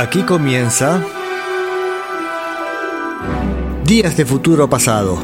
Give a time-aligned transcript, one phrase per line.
[0.00, 1.04] Aquí comienza
[3.84, 5.18] Días de Futuro Pasado.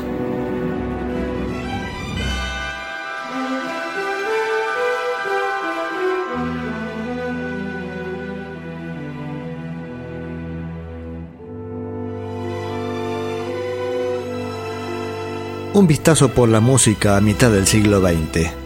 [15.72, 18.65] Un vistazo por la música a mitad del siglo XX.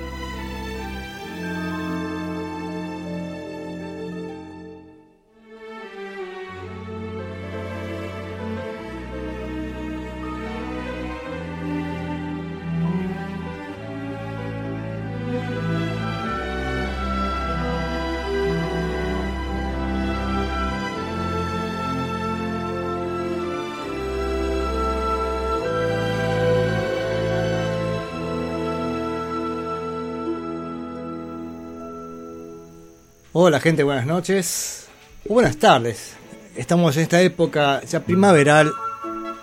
[33.42, 34.86] Hola gente, buenas noches.
[35.26, 36.12] Buenas tardes.
[36.56, 38.70] Estamos en esta época ya primaveral,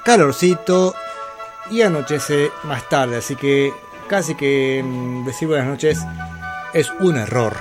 [0.05, 0.93] calorcito
[1.71, 3.73] y anochece más tarde, así que
[4.07, 5.97] casi que mm, decir buenas noches
[6.75, 7.55] es un error.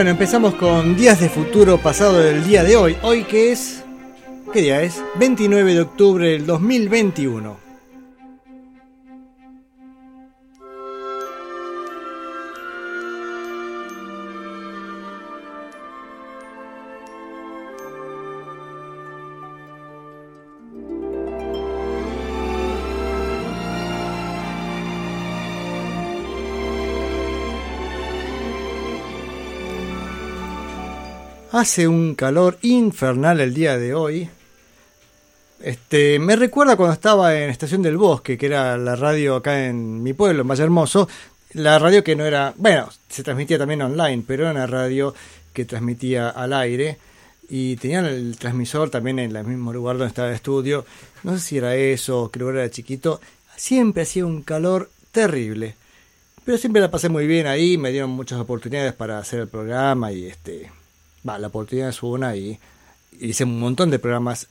[0.00, 2.96] Bueno, empezamos con días de futuro pasado del día de hoy.
[3.02, 3.84] Hoy que es...
[4.50, 5.02] ¿Qué día es?
[5.16, 7.69] 29 de octubre del 2021.
[31.60, 34.30] Hace un calor infernal el día de hoy.
[35.60, 40.02] Este, me recuerda cuando estaba en Estación del Bosque, que era la radio acá en
[40.02, 41.06] mi pueblo, en Valle Hermoso.
[41.52, 45.14] La radio que no era, bueno, se transmitía también online, pero era una radio
[45.52, 46.96] que transmitía al aire
[47.50, 50.86] y tenían el transmisor también en el mismo lugar donde estaba el estudio.
[51.24, 53.20] No sé si era eso, creo que era chiquito.
[53.54, 55.74] Siempre hacía un calor terrible.
[56.42, 60.10] Pero siempre la pasé muy bien ahí, me dieron muchas oportunidades para hacer el programa
[60.10, 60.79] y este
[61.28, 62.58] va, la oportunidad es una y,
[63.20, 64.48] hice un montón de programas,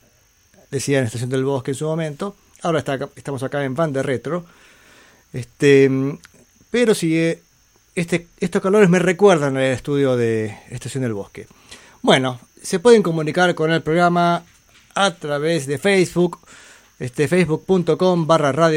[0.72, 2.36] decía en Estación del Bosque en su momento.
[2.62, 2.84] Ahora
[3.16, 4.46] estamos acá en Van de Retro.
[5.34, 5.90] Este,
[6.70, 7.42] pero sigue,
[7.96, 11.48] este, estos calores me recuerdan al estudio de Estación del Bosque.
[12.02, 14.44] Bueno, se pueden comunicar con el programa
[14.96, 16.40] a través de Facebook,
[17.00, 18.72] este, facebook.com barra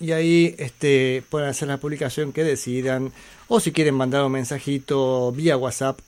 [0.00, 3.12] y ahí este, pueden hacer la publicación que decidan
[3.46, 6.00] o si quieren mandar un mensajito vía WhatsApp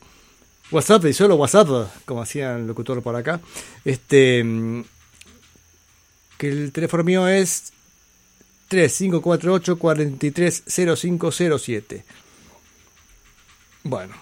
[0.74, 1.68] WhatsApp y solo WhatsApp,
[2.04, 3.40] como hacía el locutor por acá.
[3.84, 4.44] Este
[6.36, 7.72] que el teléfono mío es
[8.68, 12.04] 3548 430507.
[13.84, 14.14] Bueno,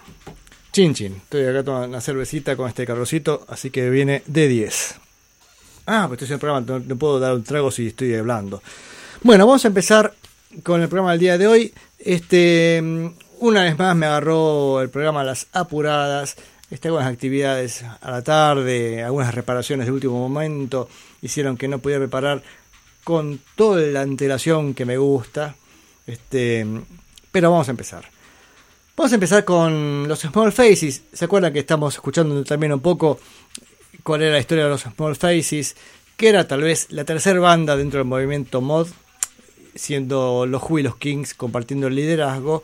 [0.73, 1.15] chin chin.
[1.17, 4.97] Estoy acá tomando una cervecita con este carrocito, así que viene de 10.
[5.87, 8.63] Ah, pues estoy en el programa, no, puedo dar un trago si estoy hablando.
[9.23, 10.13] Bueno, vamos a empezar
[10.63, 11.73] con el programa del día de hoy.
[11.99, 12.83] Este,
[13.43, 16.37] una vez más me agarró el programa Las Apuradas.
[16.71, 20.89] Este, algunas actividades a la tarde, algunas reparaciones de último momento
[21.23, 22.41] hicieron que no pudiera preparar
[23.03, 25.57] con toda la antelación que me gusta.
[26.07, 26.65] Este,
[27.33, 28.05] pero vamos a empezar.
[28.97, 31.03] Vamos a empezar con los Small Faces.
[31.13, 33.19] ¿Se acuerdan que estamos escuchando también un poco
[34.05, 35.75] cuál era la historia de los Small Faces?
[36.17, 38.87] Que era tal vez la tercera banda dentro del movimiento mod,
[39.75, 42.63] siendo los Who y los Kings compartiendo el liderazgo.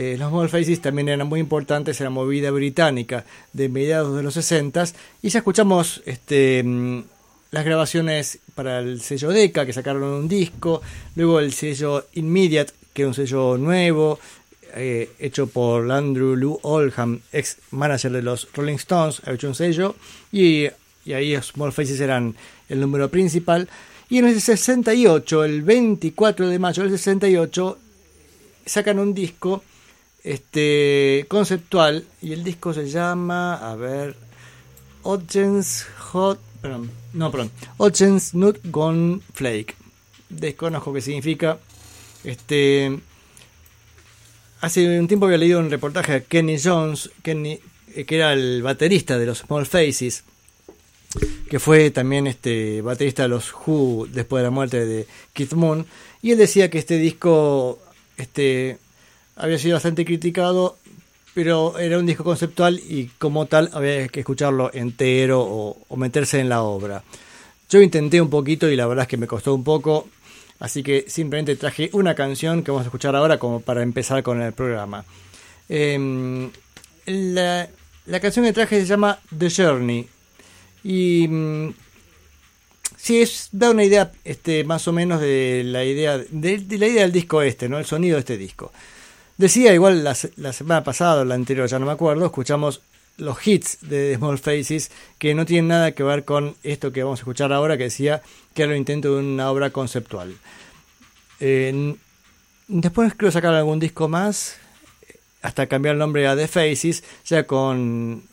[0.00, 4.22] Eh, los Small Faces también eran muy importantes en la movida británica de mediados de
[4.22, 4.84] los 60
[5.22, 7.02] y ya escuchamos este, mm,
[7.50, 10.82] las grabaciones para el sello Decca que sacaron un disco,
[11.16, 14.20] luego el sello Immediate que era un sello nuevo
[14.76, 19.56] eh, hecho por Andrew Lou Oldham, ex manager de los Rolling Stones, ha hecho un
[19.56, 19.96] sello
[20.30, 20.68] y,
[21.04, 22.36] y ahí Small Faces eran
[22.68, 23.68] el número principal.
[24.08, 27.78] Y en el 68, el 24 de mayo del 68,
[28.64, 29.64] sacan un disco
[30.24, 34.16] este conceptual y el disco se llama, a ver,
[35.02, 39.74] Oceans Hot, perdón, no, perdón, Oceans Nut Gone Flake.
[40.28, 41.58] Desconozco qué significa.
[42.24, 43.00] Este
[44.60, 47.60] hace un tiempo había leído un reportaje a Kenny Jones, Kenny,
[47.94, 50.24] eh, que era el baterista de los Small Faces,
[51.48, 55.86] que fue también este baterista de los Who después de la muerte de Keith Moon,
[56.22, 57.78] y él decía que este disco
[58.16, 58.78] este
[59.38, 60.76] había sido bastante criticado,
[61.32, 66.48] pero era un disco conceptual y como tal había que escucharlo entero o, meterse en
[66.48, 67.04] la obra.
[67.70, 70.08] Yo intenté un poquito y la verdad es que me costó un poco,
[70.58, 74.42] así que simplemente traje una canción que vamos a escuchar ahora como para empezar con
[74.42, 75.04] el programa.
[75.68, 76.50] Em,
[77.06, 77.68] la,
[78.20, 80.08] canción que traje se llama The Journey
[80.82, 81.74] y mm,
[82.96, 87.02] sí da una idea este más o menos de la idea de, de la idea
[87.02, 87.78] del disco este, ¿no?
[87.78, 88.72] El sonido de este disco.
[89.38, 92.82] Decía igual la, semana pasada o la anterior, ya no me acuerdo, escuchamos
[93.18, 97.20] los hits de Small Faces que no tienen nada que ver con esto que vamos
[97.20, 98.20] a escuchar ahora, que decía
[98.52, 100.34] que era lo intento de una obra conceptual.
[102.66, 104.56] después creo sacar algún disco más,
[105.40, 108.24] hasta cambiar el nombre a The Faces, ya con...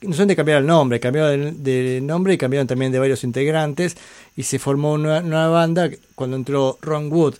[0.00, 3.96] No son de cambiar el nombre, cambiaron de, nombre y cambiaron también de varios integrantes
[4.34, 7.36] y se formó una nueva banda cuando entró Ron Wood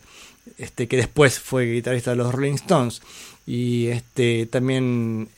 [0.59, 3.03] este, que después fue guitarrista de los Rolling Stones.
[3.47, 5.29] Y este, también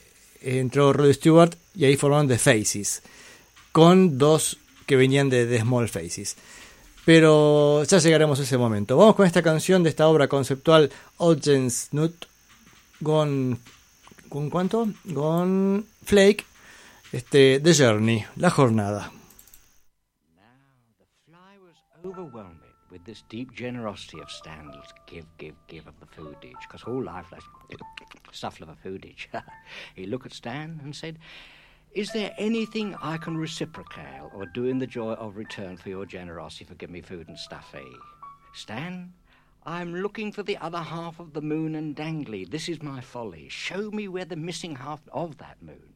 [0.41, 3.03] entró Rod Stewart y ahí formaron The Faces,
[3.73, 6.37] con dos que venían de The Small Faces.
[7.05, 8.97] Pero ya llegaremos a ese momento.
[8.97, 12.27] Vamos con esta canción de esta obra conceptual, Audience Nut,
[13.03, 13.59] con,
[14.29, 14.89] ¿con cuánto?
[15.15, 16.45] Con Flake,
[17.13, 19.13] este, The Journey, la jornada.
[23.07, 27.43] This deep generosity of Stanley's give, give, give of the foodage, because whole life like
[28.33, 29.29] stuff of a foodage.
[29.95, 31.19] he looked at Stan and said,
[31.95, 36.05] Is there anything I can reciprocate or do in the joy of return for your
[36.05, 37.81] generosity for giving me food and stuff, eh?
[38.53, 39.13] Stan,
[39.65, 42.49] I'm looking for the other half of the moon and dangly.
[42.49, 43.49] This is my folly.
[43.49, 45.96] Show me where the missing half of that moon.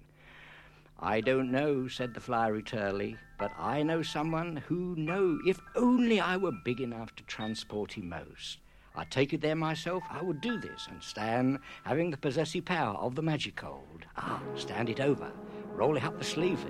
[1.02, 6.20] I don't know, said the fiery Turley, but I know someone who know if only
[6.20, 8.58] I were big enough to transport him most.
[8.94, 12.96] I'd take it there myself, I would do this, and Stan, having the possessive power
[12.96, 15.30] of the magic cold, ah, stand it over,
[15.72, 16.66] roll it up the sleeve,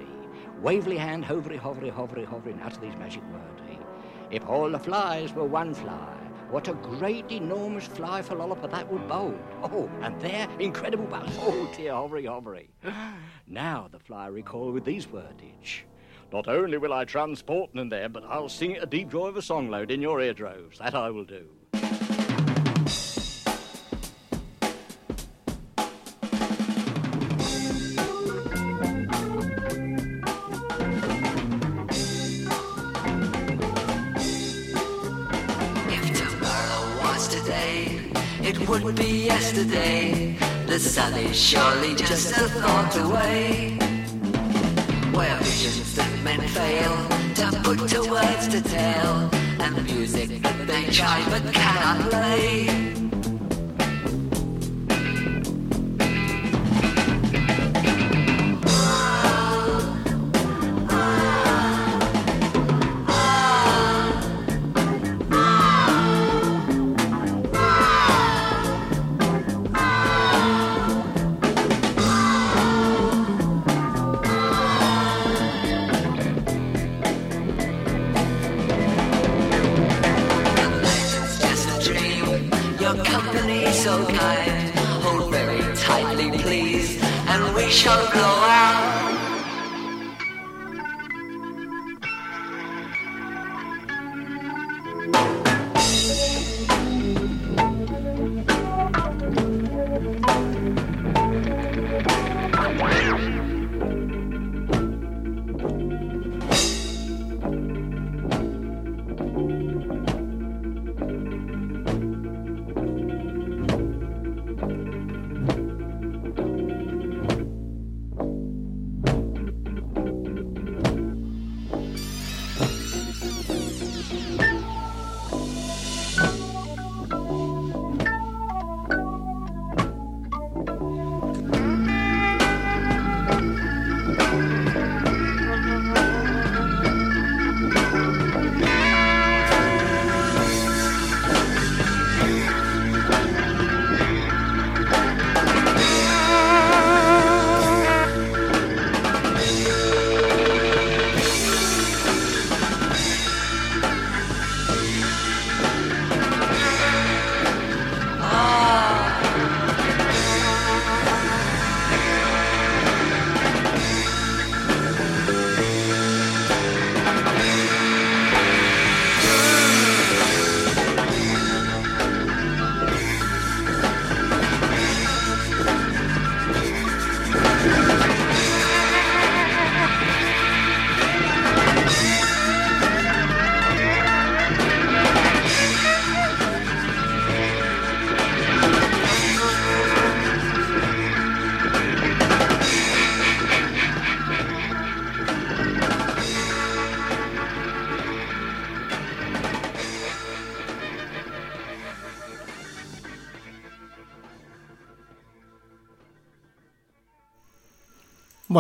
[0.61, 3.62] wavely hand, hovery, hovery, hovery, hovering, utter these magic words,
[4.31, 6.17] If all the flies were one fly,
[6.50, 9.35] what a great, enormous fly for lollipop that would bowl.
[9.62, 11.37] Oh, and there, incredible buzz.
[11.41, 12.69] Oh, dear, hovery, hovery.
[13.47, 15.82] Now the fly recall with these wordage.
[16.32, 19.37] Not only will I transport them there, but I'll sing it a deep joy of
[19.37, 20.79] a song load in your eardroves.
[20.79, 21.49] That I will do.
[40.90, 43.78] Sun is surely just a thought away.
[45.14, 46.96] Where visions that men fail
[47.37, 52.90] to put to words to tell, and music that they try but cannot play.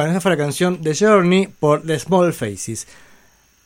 [0.00, 2.86] Bueno, esa fue la canción The Journey por The Small Faces.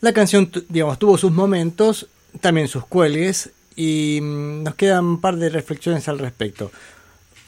[0.01, 2.09] La canción, digamos, tuvo sus momentos,
[2.41, 6.73] también sus cuelgues, y mm, nos quedan un par de reflexiones al respecto.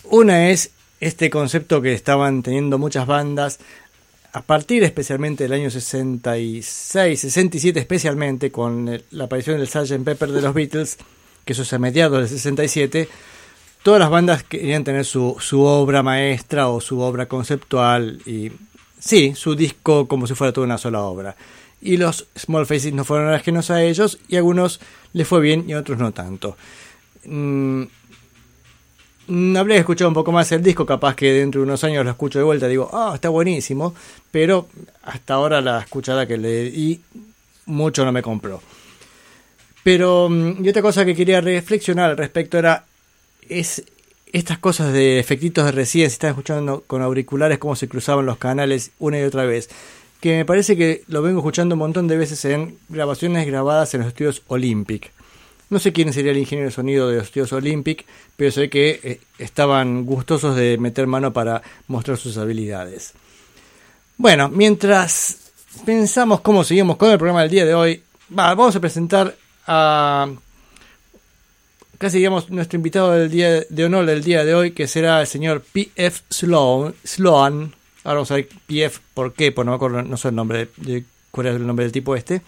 [0.04, 3.58] Una es este concepto que estaban teniendo muchas bandas
[4.32, 10.04] a partir especialmente del año 66, 67 especialmente, con la aparición del Sgt.
[10.04, 10.96] Pepper de los Beatles,
[11.44, 13.08] que eso es a mediados del 67,
[13.82, 18.52] todas las bandas querían tener su, su obra maestra o su obra conceptual y
[19.06, 21.36] sí, su disco como si fuera toda una sola obra.
[21.80, 24.80] Y los Small Faces no fueron ajenos a ellos y a algunos
[25.12, 26.56] les fue bien y a otros no tanto.
[27.24, 27.84] Mm,
[29.56, 32.38] habría escuchado un poco más el disco, capaz que dentro de unos años lo escucho
[32.38, 33.94] de vuelta digo, ah, está buenísimo,
[34.30, 34.68] pero
[35.02, 37.00] hasta ahora la escuchada que le di
[37.66, 38.60] mucho no me compró.
[39.82, 42.84] Pero, mm, y otra cosa que quería reflexionar al respecto era
[43.48, 43.84] es
[44.32, 48.38] estas cosas de efectitos de recién, si están escuchando con auriculares, cómo se cruzaban los
[48.38, 49.68] canales una y otra vez.
[50.20, 54.00] Que me parece que lo vengo escuchando un montón de veces en grabaciones grabadas en
[54.00, 55.12] los estudios Olympic.
[55.68, 58.04] No sé quién sería el ingeniero de sonido de los estudios Olympic,
[58.36, 63.14] pero sé que eh, estaban gustosos de meter mano para mostrar sus habilidades.
[64.16, 65.52] Bueno, mientras
[65.84, 70.28] pensamos cómo seguimos con el programa del día de hoy, vamos a presentar a
[71.98, 75.26] casi digamos nuestro invitado del día de honor del día de hoy, que será el
[75.26, 76.22] señor P.F.
[76.30, 76.94] Sloan.
[77.04, 77.74] Sloan.
[78.04, 79.00] Ahora vamos a ver P.F.
[79.14, 81.84] por qué, pues no me acuerdo, no sé el nombre de, cuál es el nombre
[81.84, 82.42] del tipo este.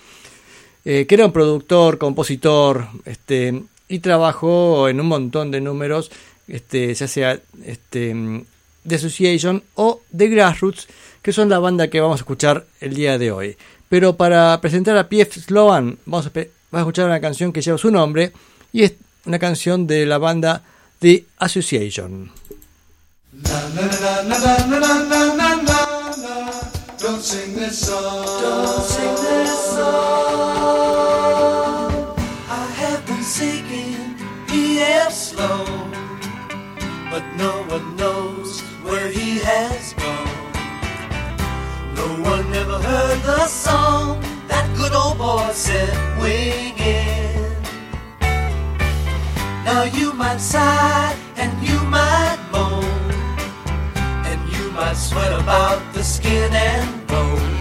[0.85, 6.11] Eh, que era un productor, compositor, este, y trabajó en un montón de números,
[6.47, 8.45] este, ya sea este,
[8.87, 10.89] The Association o The Grassroots,
[11.23, 13.57] que son la banda que vamos a escuchar el día de hoy.
[13.89, 15.41] Pero para presentar a P.F.
[15.41, 18.33] Sloan, vamos a, vamos a escuchar una canción que lleva su nombre
[18.73, 18.95] y es
[19.27, 20.63] una canción de la banda
[21.01, 22.31] The Association.
[26.99, 28.25] Don't sing this song.
[28.41, 30.99] Don't sing this song.
[32.49, 34.17] I have been seeking
[34.53, 35.13] E.F.
[35.13, 35.65] Slow,
[37.11, 40.29] but no one knows where he has gone.
[41.95, 47.18] No one ever heard the song that good old boy said, winging.
[49.69, 52.85] Now you might sigh and you might moan,
[54.25, 57.53] and you might sweat about the skin and bone.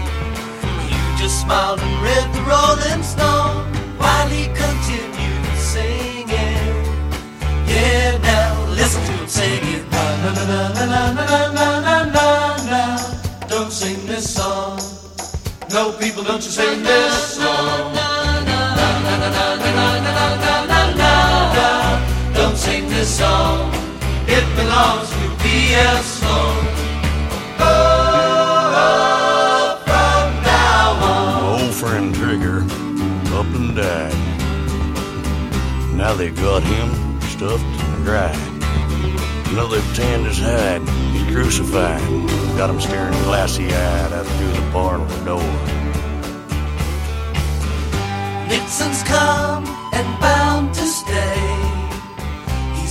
[0.88, 3.66] You just smiled and read the Rolling Stone
[4.00, 6.72] while he continued singing.
[7.68, 9.84] Yeah, now listen to him singing.
[9.90, 11.26] Na na na na na na
[11.58, 12.82] na na na na.
[13.48, 14.80] Don't sing this song.
[15.74, 17.92] No, people, don't you sing this song.
[17.92, 18.08] Na
[18.48, 20.17] na na na na na na na
[23.08, 23.72] this song.
[24.26, 26.04] It belongs to P.S.
[26.18, 26.64] Sloan.
[27.60, 31.60] Oh, oh, from now on.
[31.60, 32.58] Old friend Trigger
[33.38, 34.14] up and died.
[35.94, 38.36] Now they got him stuffed and dried.
[39.54, 40.82] Know they've tanned his hide.
[41.12, 42.02] He's crucified.
[42.58, 45.42] Got him staring glassy eyed out through the barn door.
[48.48, 51.27] Nixon's come and bound to stay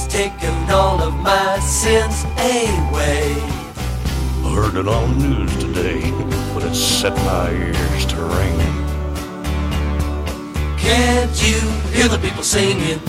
[0.10, 3.36] taken all of my sins away.
[4.46, 6.12] I heard it on the news today,
[6.54, 8.78] but it set my ears to ringing.
[10.78, 11.60] Can't you
[11.92, 13.00] hear the people singing?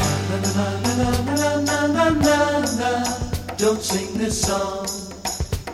[3.57, 4.87] Don't sing this song.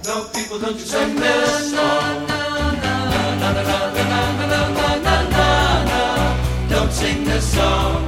[0.05, 2.27] No, people, don't you sing this song.
[6.69, 8.05] Don't sing this song.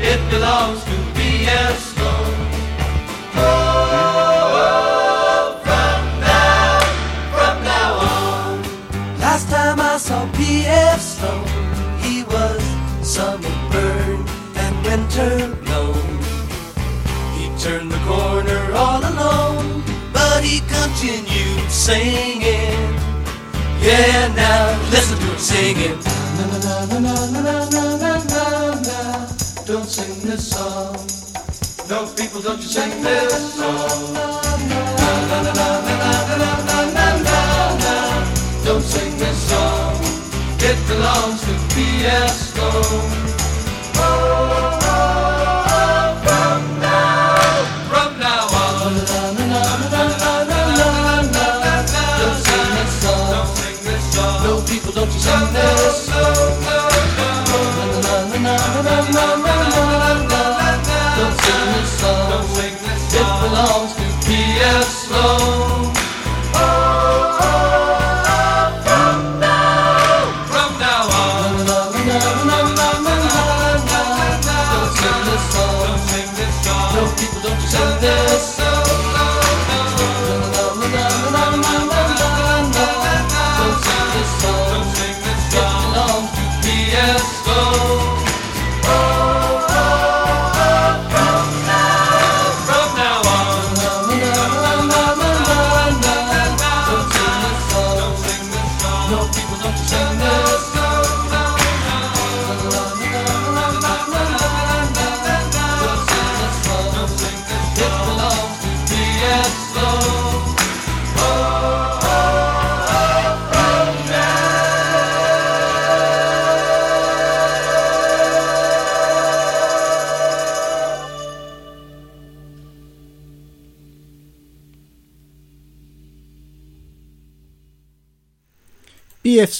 [0.00, 1.73] It belongs to B.S.
[12.04, 12.62] He was
[13.02, 14.20] summer bird
[14.62, 16.06] and winter blown.
[17.36, 22.82] He turned the corner all alone, but he continued singing.
[23.80, 25.98] Yeah, now listen to him singing.
[26.36, 27.42] Na na na na na
[27.74, 28.44] na na na
[28.86, 28.98] na.
[29.66, 30.96] Don't sing this song.
[31.88, 34.03] No people, don't you sing this song.
[42.76, 43.13] Oh,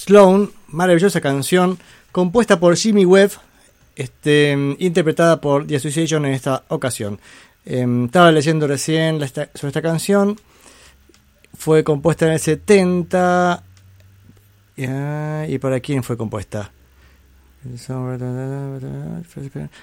[0.05, 1.79] Sloan, maravillosa canción
[2.13, 3.31] compuesta por Jimmy Webb,
[3.97, 7.19] este, interpretada por The Association en esta ocasión.
[7.65, 10.39] Em, estaba leyendo recién sobre esta canción.
[11.57, 13.63] Fue compuesta en el 70.
[15.49, 16.71] ¿Y para quién fue compuesta?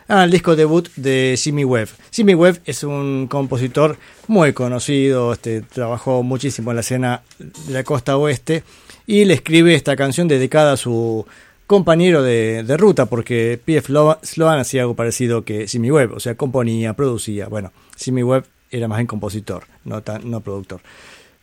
[0.07, 1.89] Ah, el disco debut de Jimmy Webb.
[2.11, 7.83] Jimmy Webb es un compositor muy conocido, este, trabajó muchísimo en la escena de la
[7.83, 8.63] costa oeste
[9.11, 11.25] y le escribe esta canción dedicada a su
[11.67, 13.91] compañero de, ruta, porque P.F.
[14.23, 17.49] Sloan hacía algo parecido que Jimmy Webb, o sea, componía, producía.
[17.49, 20.79] Bueno, Jimmy Webb era más bien compositor, no, no productor.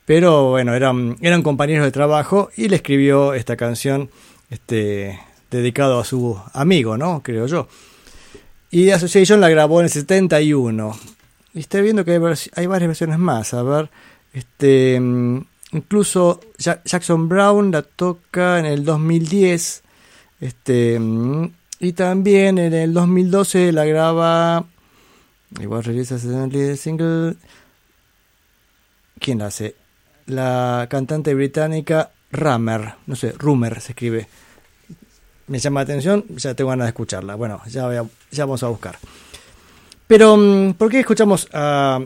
[0.07, 4.09] Pero bueno, eran, eran compañeros de trabajo y le escribió esta canción
[4.49, 7.23] este, dedicado a su amigo, ¿no?
[7.23, 7.69] Creo yo.
[8.71, 10.99] Y Association la grabó en el 71.
[11.53, 12.21] Y estoy viendo que hay,
[12.55, 13.53] hay varias versiones más.
[13.53, 13.91] A ver,
[14.33, 14.99] este,
[15.73, 19.83] incluso Jackson Brown la toca en el 2010
[20.41, 21.51] este, mm,
[21.81, 24.65] y también en el 2012 la graba.
[25.61, 27.37] Igual revisa el single.
[29.19, 29.75] ¿Quién la hace?
[30.27, 32.95] La cantante británica Rummer.
[33.07, 34.29] No sé, Rummer se escribe.
[35.47, 37.35] Me llama la atención, ya tengo ganas de escucharla.
[37.35, 37.89] Bueno, ya,
[38.31, 38.99] ya vamos a buscar.
[40.07, 42.01] Pero, mm, ¿por qué escuchamos a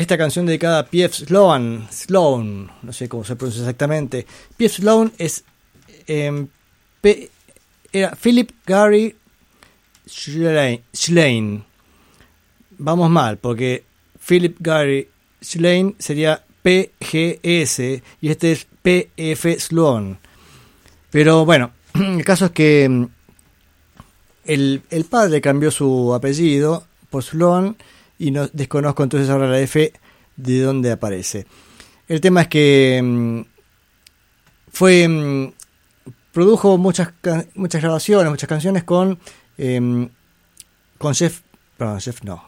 [0.00, 1.26] esta canción dedicada a P.F.
[1.26, 1.86] Sloan?
[1.90, 4.26] Sloan, no sé cómo se pronuncia exactamente.
[4.56, 4.76] P.F.
[4.76, 5.44] Sloan es.
[6.06, 6.46] Eh,
[7.92, 9.14] era Philip Gary
[10.06, 11.64] Schlein.
[12.78, 13.84] Vamos mal, porque
[14.26, 15.08] Philip Gary
[15.42, 17.80] Schlein sería PGS
[18.22, 20.18] y este es PF Sloan.
[21.10, 23.04] Pero bueno, el caso es que mm,
[24.46, 27.76] el, el padre cambió su apellido por Sloan
[28.20, 29.92] y no desconozco entonces ahora la F
[30.36, 31.46] de dónde aparece.
[32.06, 33.40] El tema es que mm,
[34.70, 35.52] fue mm,
[36.30, 37.14] produjo muchas,
[37.54, 39.18] muchas grabaciones, muchas canciones con,
[39.56, 40.08] eh,
[40.98, 41.40] con Jeff.
[41.78, 42.44] Perdón, Jeff no.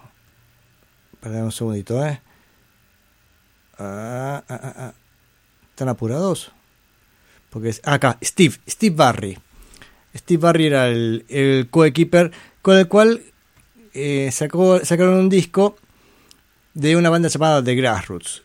[1.20, 2.20] Perdón un segundito, ¿eh?
[3.78, 4.94] Ah, ah, ah, ah.
[5.70, 6.52] ¿Están apurados?
[7.48, 7.80] Porque es.
[7.84, 9.38] Acá, Steve, Steve Barry.
[10.14, 12.30] Steve Barry era el, el coequiper
[12.60, 13.22] con el cual
[13.94, 15.76] eh, sacó, sacaron un disco
[16.74, 18.42] de una banda llamada The Grassroots.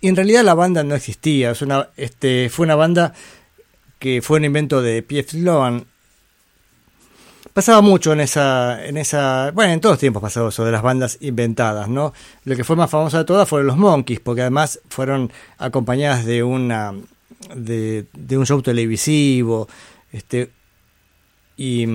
[0.00, 1.52] Y en realidad la banda no existía,
[1.96, 3.14] este, fue una banda
[3.98, 5.38] que fue un invento de P.F.
[5.38, 5.86] Sloan.
[7.52, 10.82] Pasaba mucho en esa, en esa, bueno, en todos los tiempos pasaba eso de las
[10.82, 12.12] bandas inventadas, ¿no?
[12.44, 16.42] Lo que fue más famoso de todas fueron los Monkeys, porque además fueron acompañadas de
[16.42, 16.94] una,
[17.54, 19.68] de, un show televisivo,
[20.10, 20.50] este,
[21.56, 21.86] y,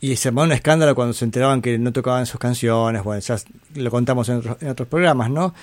[0.00, 3.36] y se armó un escándalo cuando se enteraban que no tocaban sus canciones, bueno, ya
[3.74, 5.54] lo contamos en otros, en otros programas, ¿no?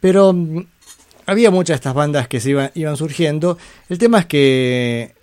[0.00, 0.34] Pero
[1.26, 3.58] había muchas de estas bandas que se iban, iban surgiendo.
[3.88, 5.14] El tema es que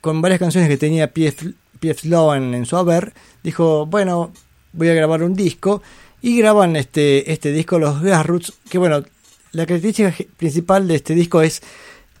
[0.00, 1.54] con varias canciones que tenía P.F.
[1.94, 4.32] Sloan en su haber, dijo, bueno,
[4.72, 5.82] voy a grabar un disco.
[6.20, 9.02] Y graban este, este disco, los Grassroots, que bueno,
[9.52, 11.62] la característica principal de este disco es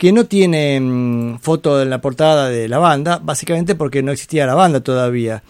[0.02, 4.46] que no tiene mm, foto en la portada de la banda, básicamente porque no existía
[4.46, 5.44] la banda todavía.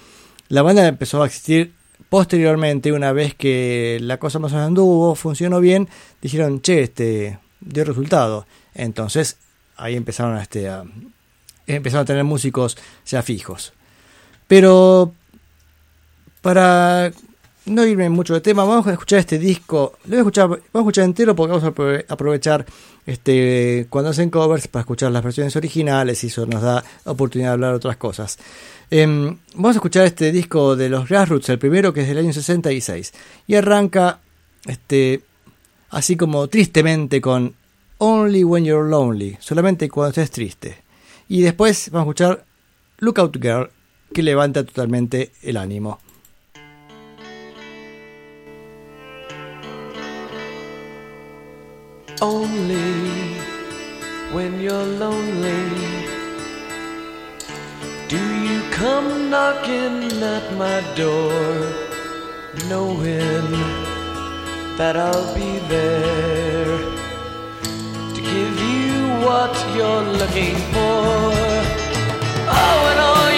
[0.49, 1.73] La banda empezó a existir
[2.11, 5.89] posteriormente, una vez que la cosa más o menos anduvo, funcionó bien,
[6.21, 8.47] dijeron, che, este, dio resultado.
[8.75, 9.39] Entonces
[9.79, 10.71] ahí empezaron a, este,
[11.67, 13.73] empezaron a tener músicos ya fijos.
[14.49, 15.15] Pero
[16.43, 17.11] para
[17.67, 19.95] no irme mucho de tema, vamos a escuchar este disco.
[20.05, 22.67] Lo voy a escuchar, vamos a escuchar entero porque vamos a aprovechar
[23.07, 27.53] este, cuando hacen covers para escuchar las versiones originales y eso nos da oportunidad de
[27.55, 28.39] hablar otras cosas.
[28.91, 32.33] Em, vamos a escuchar este disco de los Grassroots, el primero que es del año
[32.33, 33.13] 66.
[33.47, 34.21] Y arranca
[34.67, 35.23] este,
[35.91, 37.55] así como tristemente con
[37.99, 40.79] Only When You're Lonely, solamente cuando estés triste.
[41.29, 42.45] Y después vamos a escuchar
[42.99, 43.71] Lookout Girl,
[44.13, 46.01] que levanta totalmente el ánimo.
[52.23, 53.35] Only
[54.31, 55.65] when you're lonely
[58.07, 61.33] do you come knocking at my door,
[62.69, 63.51] knowing
[64.79, 66.79] that I'll be there
[68.15, 68.93] to give you
[69.27, 71.03] what you're looking for.
[72.55, 73.32] Oh, and all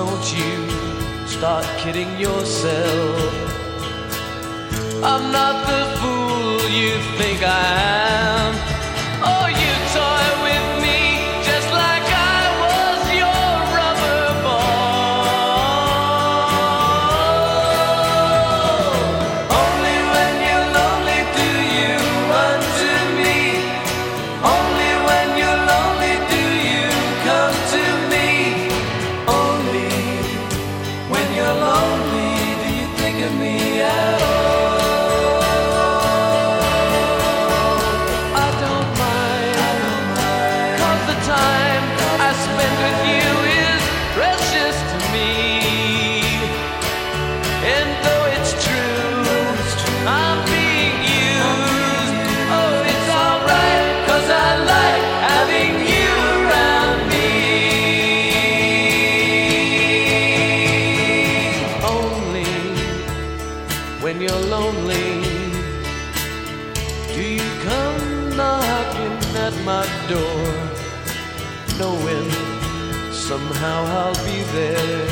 [0.00, 0.56] don't you
[1.26, 3.32] start kidding yourself.
[5.04, 8.69] I'm not the fool you think I am.
[70.08, 70.44] door,
[71.78, 72.30] knowing
[73.12, 75.06] somehow I'll be there.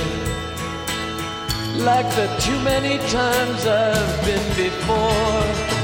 [1.84, 5.77] Like the too many times I've been before.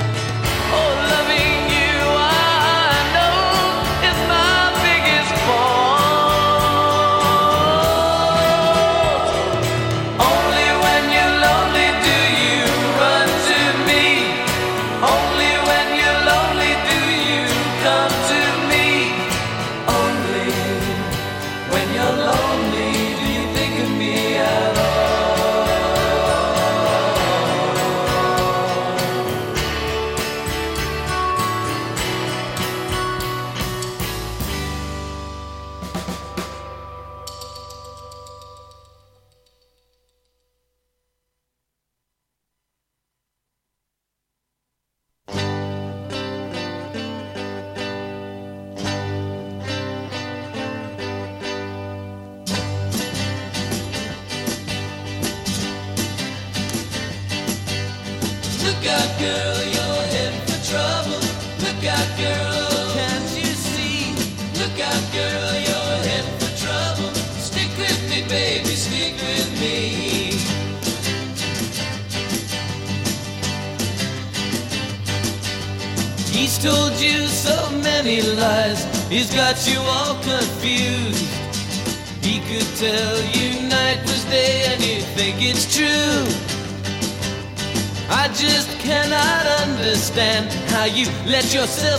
[91.55, 91.94] yourself.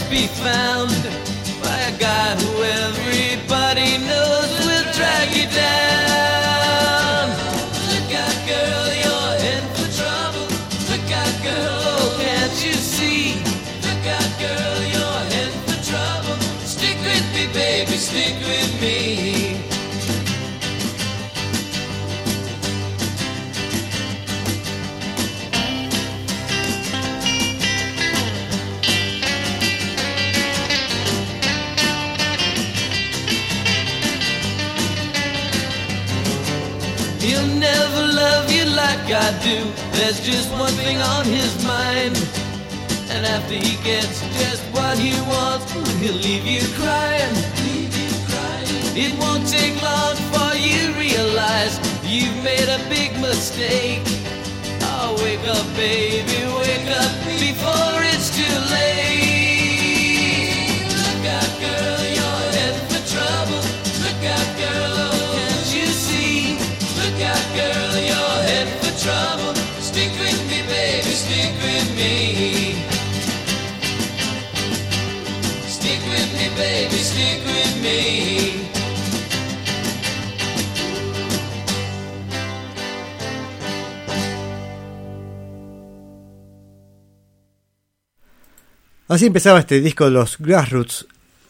[89.26, 91.08] Empezaba este disco de los Grassroots.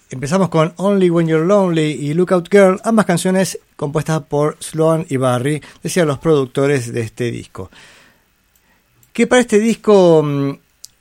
[0.09, 5.17] Empezamos con Only When You're Lonely y Lookout Girl, ambas canciones compuestas por Sloan y
[5.17, 7.69] Barry, decían los productores de este disco.
[9.11, 10.51] Que para este disco mm,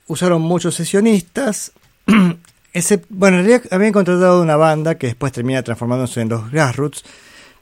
[0.07, 1.71] usaron muchos sesionistas.
[3.07, 7.05] Bueno, en realidad habían contratado una banda que después termina transformándose en los Grassroots,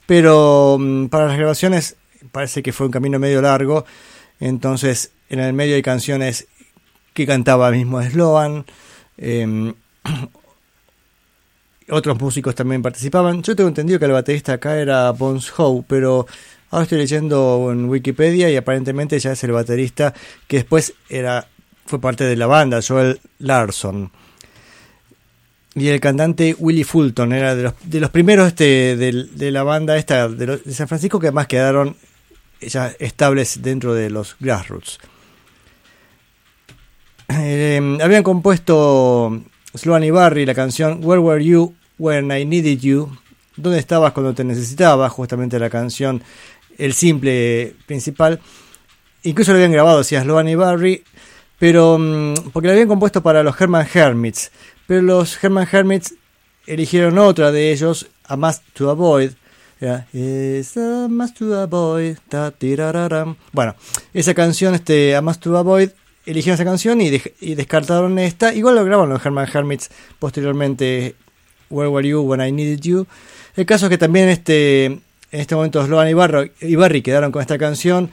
[0.06, 1.94] pero mm, para las grabaciones
[2.32, 3.86] parece que fue un camino medio largo.
[4.40, 6.48] Entonces, en el medio hay canciones
[7.12, 8.64] que cantaba mismo Sloan
[9.18, 9.74] eh,
[11.90, 13.42] otros músicos también participaban.
[13.42, 16.26] Yo tengo entendido que el baterista acá era Bones Howe, pero
[16.70, 20.14] ahora estoy leyendo en Wikipedia y aparentemente ya es el baterista
[20.46, 21.46] que después era
[21.86, 24.10] fue parte de la banda, Joel Larson.
[25.74, 29.96] Y el cantante Willie Fulton era de los, de los primeros este, de, la banda
[29.96, 31.96] esta de San Francisco que además quedaron
[32.60, 35.00] ya estables dentro de los Grassroots.
[37.28, 39.42] Eh, habían compuesto
[39.74, 43.10] Sloan y Barry la canción Where Were You When I Needed You?
[43.56, 45.08] ¿Dónde estabas cuando te necesitaba?
[45.08, 46.22] Justamente la canción,
[46.76, 48.40] el simple principal.
[49.22, 51.04] Incluso lo habían grabado, decía Sloan y Barry,
[51.58, 54.50] pero um, porque la habían compuesto para los Herman Hermits.
[54.86, 56.14] Pero los Herman Hermits
[56.66, 59.32] eligieron otra de ellos, A Must to Avoid.
[59.80, 62.16] Era, a must to avoid.
[62.28, 62.54] Ta.
[63.52, 63.74] Bueno,
[64.14, 65.90] esa canción, este, A Must to Avoid,
[66.26, 68.54] eligieron esa canción y, de- y descartaron esta.
[68.54, 71.14] Igual lo grabaron los Herman Hermits posteriormente.
[71.70, 73.06] Where Were You When I Needed You.
[73.56, 75.00] El caso es que también este, en
[75.32, 78.10] este momento Sloan y, Barro- y Barry quedaron con esta canción.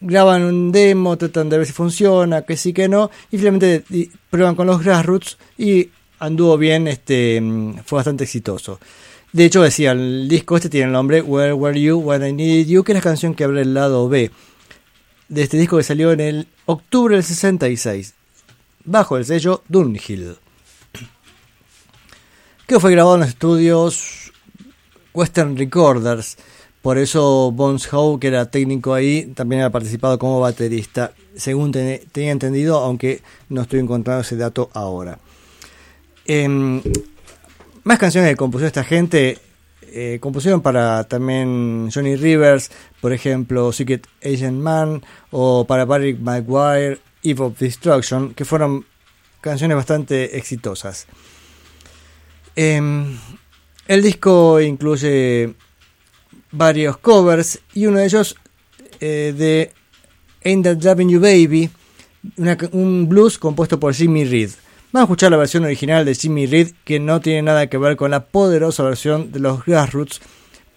[0.00, 3.10] Graban un demo, tratan de ver si funciona, que sí, que no.
[3.30, 3.84] Y finalmente
[4.28, 7.40] prueban con los Grassroots y anduvo bien, este,
[7.86, 8.80] fue bastante exitoso.
[9.32, 12.66] De hecho, decía, el disco este tiene el nombre Where Were You When I Needed
[12.66, 14.30] You, que es la canción que abre el lado B
[15.28, 18.14] de este disco que salió en el octubre del 66,
[18.84, 20.36] bajo el sello Dunhill,
[22.66, 24.32] que fue grabado en los estudios
[25.12, 26.36] Western Recorders.
[26.82, 32.04] Por eso Bones Howe, que era técnico ahí, también había participado como baterista, según te-
[32.12, 35.18] tenía entendido, aunque no estoy encontrando ese dato ahora.
[36.26, 36.82] Em,
[37.84, 39.38] más canciones que compuso esta gente
[39.96, 46.98] eh, compusieron para también Johnny Rivers, por ejemplo, Secret Agent Man, o para Barry Maguire,
[47.22, 48.84] Eve of Destruction, que fueron
[49.40, 51.06] canciones bastante exitosas.
[52.56, 53.16] Em,
[53.86, 55.54] el disco incluye
[56.50, 58.36] varios covers y uno de ellos
[58.98, 59.70] eh, de
[60.44, 61.70] Ain't That Driving You Baby,
[62.72, 64.50] un blues compuesto por Jimmy Reed.
[64.94, 67.96] Vamos a escuchar la versión original de Jimmy Reed, que no tiene nada que ver
[67.96, 70.20] con la poderosa versión de los Grassroots.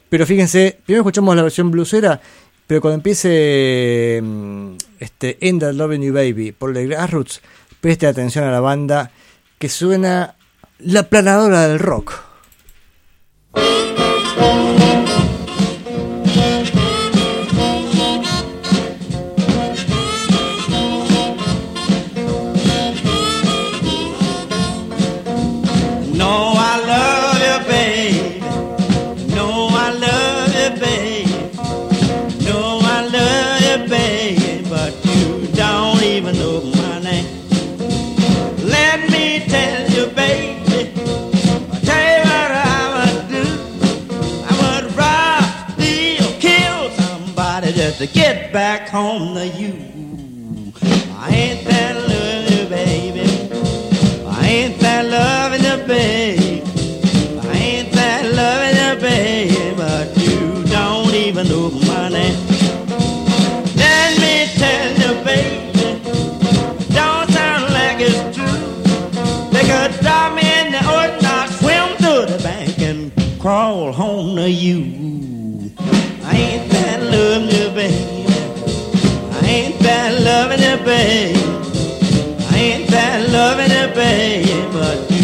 [0.09, 2.19] Pero fíjense, primero escuchamos la versión bluesera,
[2.65, 7.41] pero cuando empiece mm, este End That Loving You Baby por The Grassroots,
[7.79, 9.11] preste atención a la banda
[9.59, 10.33] que suena
[10.79, 12.13] la planadora del rock.
[48.13, 49.73] Get back home to you.
[51.15, 51.87] I ain't that
[52.49, 53.21] you, baby.
[54.25, 56.63] I ain't that loving you, babe.
[57.43, 59.77] I ain't that loving you, babe.
[59.77, 62.37] But you don't even know my name.
[63.75, 65.67] Let me tell you, baby.
[66.93, 68.61] Don't sound like it's true.
[69.51, 74.35] They could drop me in the ocean, I'll swim to the bank and crawl home
[74.37, 75.71] to you.
[76.23, 76.76] I ain't
[80.09, 81.35] that loving you, babe.
[82.51, 85.16] I ain't that loving you, babe, but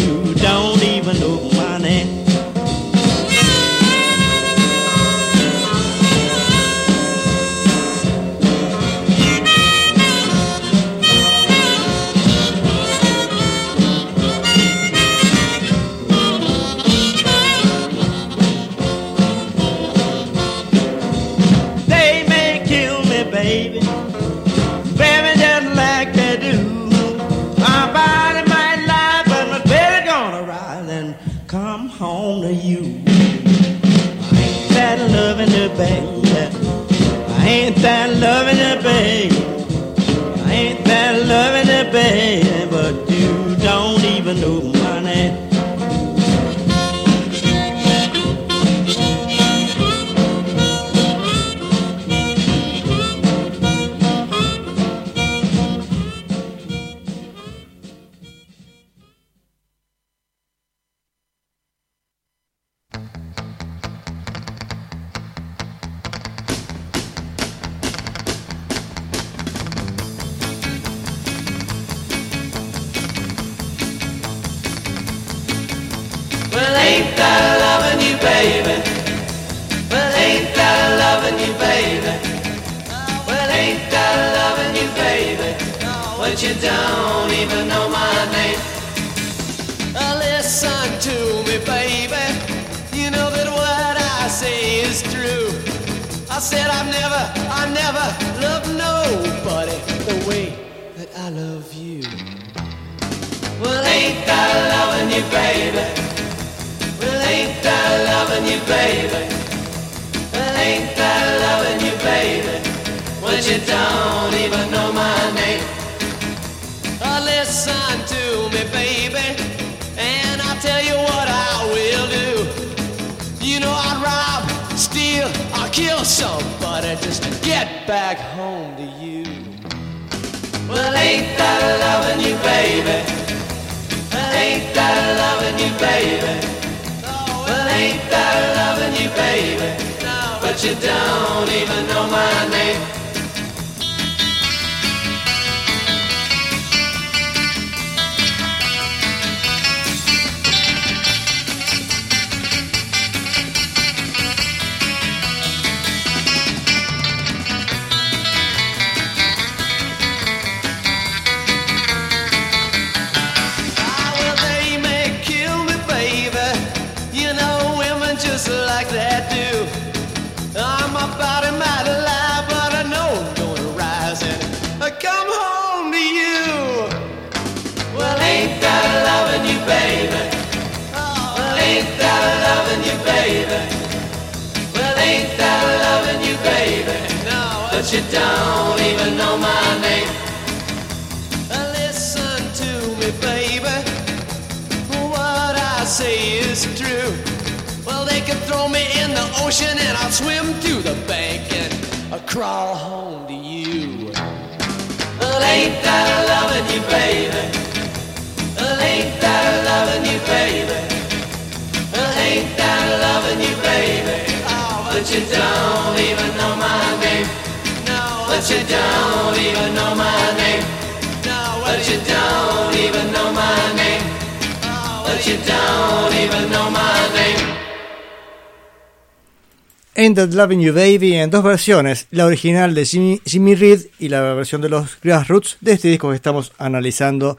[230.24, 234.22] That Loving You Baby en dos versiones, la original de Jimmy, Jimmy Reed y la
[234.22, 237.36] versión de los Grassroots de este disco que estamos analizando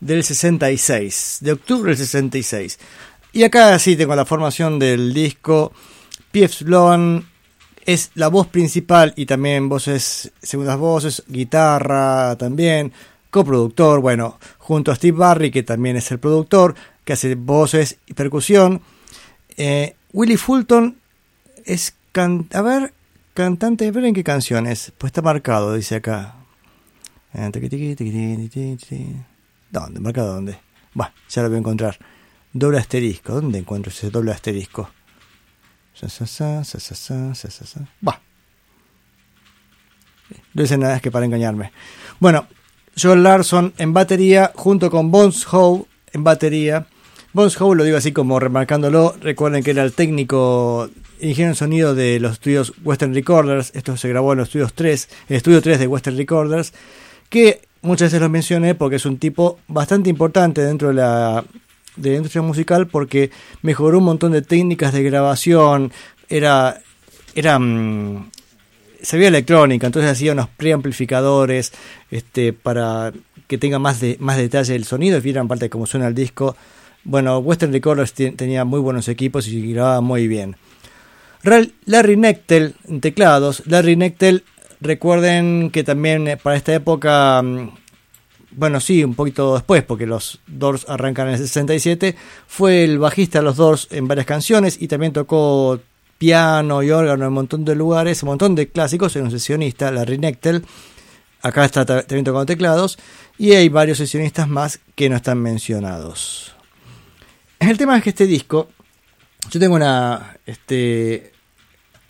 [0.00, 2.78] del 66, de octubre del 66.
[3.32, 5.72] Y acá sí tengo la formación del disco.
[6.30, 6.64] P.F.
[6.64, 7.26] Sloan
[7.86, 12.92] es la voz principal y también voces, segundas voces, guitarra también,
[13.30, 18.12] coproductor, bueno, junto a Steve Barry, que también es el productor, que hace voces y
[18.12, 18.82] percusión.
[19.56, 20.98] Eh, Willie Fulton
[21.64, 22.94] es a ver,
[23.34, 24.90] cantante, ver en qué canciones.
[24.96, 26.36] Pues está marcado, dice acá.
[27.34, 27.50] Eh,
[29.70, 30.00] ¿Dónde?
[30.00, 30.58] ¿Marcado dónde?
[30.94, 31.98] Bueno, ya lo voy a encontrar.
[32.54, 33.34] Doble asterisco.
[33.34, 34.88] ¿Dónde encuentro ese doble asterisco?
[38.06, 38.18] Va.
[40.54, 41.70] No hice nada es que para engañarme.
[42.18, 42.46] Bueno,
[42.98, 46.86] Joel Larson en batería, junto con Bones Howe en batería
[47.36, 49.14] Bones lo digo así como remarcándolo.
[49.20, 50.88] Recuerden que era el técnico
[51.20, 53.72] ingeniero de sonido de los estudios Western Recorders.
[53.74, 56.72] Esto se grabó en los estudios 3, el estudio 3 de Western Recorders.
[57.28, 61.44] Que muchas veces lo mencioné porque es un tipo bastante importante dentro de la,
[61.96, 63.30] de la industria musical porque
[63.60, 65.92] mejoró un montón de técnicas de grabación.
[66.30, 66.80] Era.
[67.34, 67.58] Era.
[67.58, 68.30] mm,
[69.02, 71.74] sabía electrónica, entonces hacía unos preamplificadores
[72.10, 73.12] este, para
[73.46, 76.56] que tenga más, de, más detalle el sonido vieran parte de cómo suena el disco.
[77.08, 80.56] Bueno, Western Recorders te- tenía muy buenos equipos y grababa muy bien.
[81.84, 83.62] Larry Nectel en teclados.
[83.66, 84.42] Larry Nectel,
[84.80, 87.70] recuerden que también eh, para esta época, mm,
[88.50, 92.16] bueno, sí, un poquito después, porque los Doors arrancan en el 67,
[92.48, 95.78] fue el bajista de los Doors en varias canciones y también tocó
[96.18, 99.92] piano y órgano en un montón de lugares, un montón de clásicos, era un sesionista,
[99.92, 100.64] Larry Nectel.
[101.42, 102.98] Acá está ta- también tocando teclados
[103.38, 106.55] y hay varios sesionistas más que no están mencionados.
[107.58, 108.68] El tema es que este disco,
[109.50, 111.32] yo tengo una, este,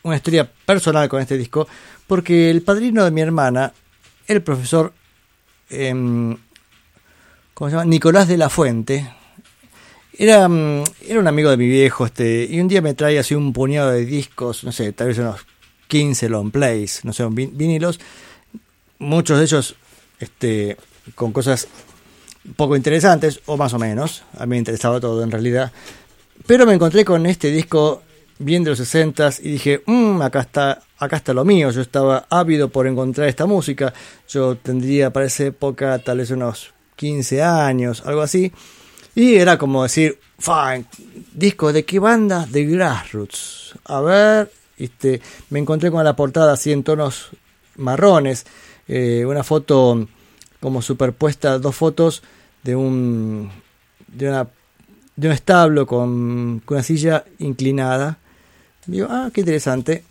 [0.02, 1.66] una historia personal con este disco,
[2.06, 3.72] porque el padrino de mi hermana,
[4.26, 4.92] el profesor,
[5.70, 6.36] em,
[7.54, 7.84] ¿cómo se llama?
[7.88, 9.08] Nicolás de la Fuente,
[10.18, 13.34] era, mm, era un amigo de mi viejo, este, y un día me trae así
[13.34, 15.40] un puñado de discos, no sé, tal vez unos
[15.88, 18.00] 15 long plays, no sé, vin- vinilos,
[18.98, 19.76] muchos de ellos,
[20.18, 20.76] este,
[21.14, 21.68] con cosas
[22.54, 25.72] poco interesantes, o más o menos, a mí me interesaba todo en realidad,
[26.46, 28.02] pero me encontré con este disco
[28.38, 32.26] bien de los 60 y dije, "Mm, acá está acá está lo mío, yo estaba
[32.30, 33.92] ávido por encontrar esta música,
[34.28, 38.52] yo tendría para esa época tal vez unos 15 años, algo así,
[39.14, 40.86] y era como decir, fine,
[41.32, 42.46] disco de qué banda?
[42.46, 43.74] De Grassroots.
[43.84, 45.20] A ver, este,
[45.50, 47.28] me encontré con la portada así en tonos
[47.76, 48.46] marrones,
[48.88, 50.06] eh, una foto
[50.60, 52.22] como superpuesta, dos fotos
[52.66, 53.48] de un,
[54.08, 54.48] de una,
[55.14, 58.18] de un establo con, con una silla inclinada.
[58.86, 60.04] Digo, ah, qué interesante.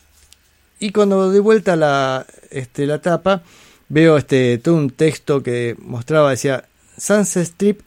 [0.80, 3.44] Y cuando doy vuelta la, este, la tapa,
[3.90, 6.66] veo este, todo un texto que mostraba, decía,
[6.98, 7.82] Sunset Strip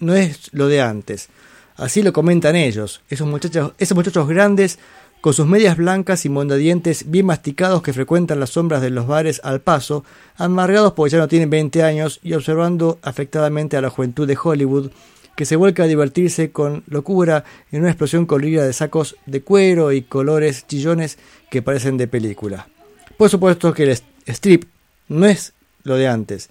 [0.00, 1.28] no es lo de antes.
[1.76, 4.78] Así lo comentan ellos, esos muchachos, esos muchachos grandes
[5.20, 9.40] con sus medias blancas y mondadientes bien masticados que frecuentan las sombras de los bares
[9.44, 10.04] al paso,
[10.36, 14.90] amargados porque ya no tienen 20 años y observando afectadamente a la juventud de Hollywood,
[15.36, 19.92] que se vuelca a divertirse con locura en una explosión colorida de sacos de cuero
[19.92, 21.18] y colores chillones
[21.50, 22.68] que parecen de película.
[23.16, 24.64] Por supuesto que el strip
[25.08, 25.52] no es
[25.82, 26.48] lo de antes,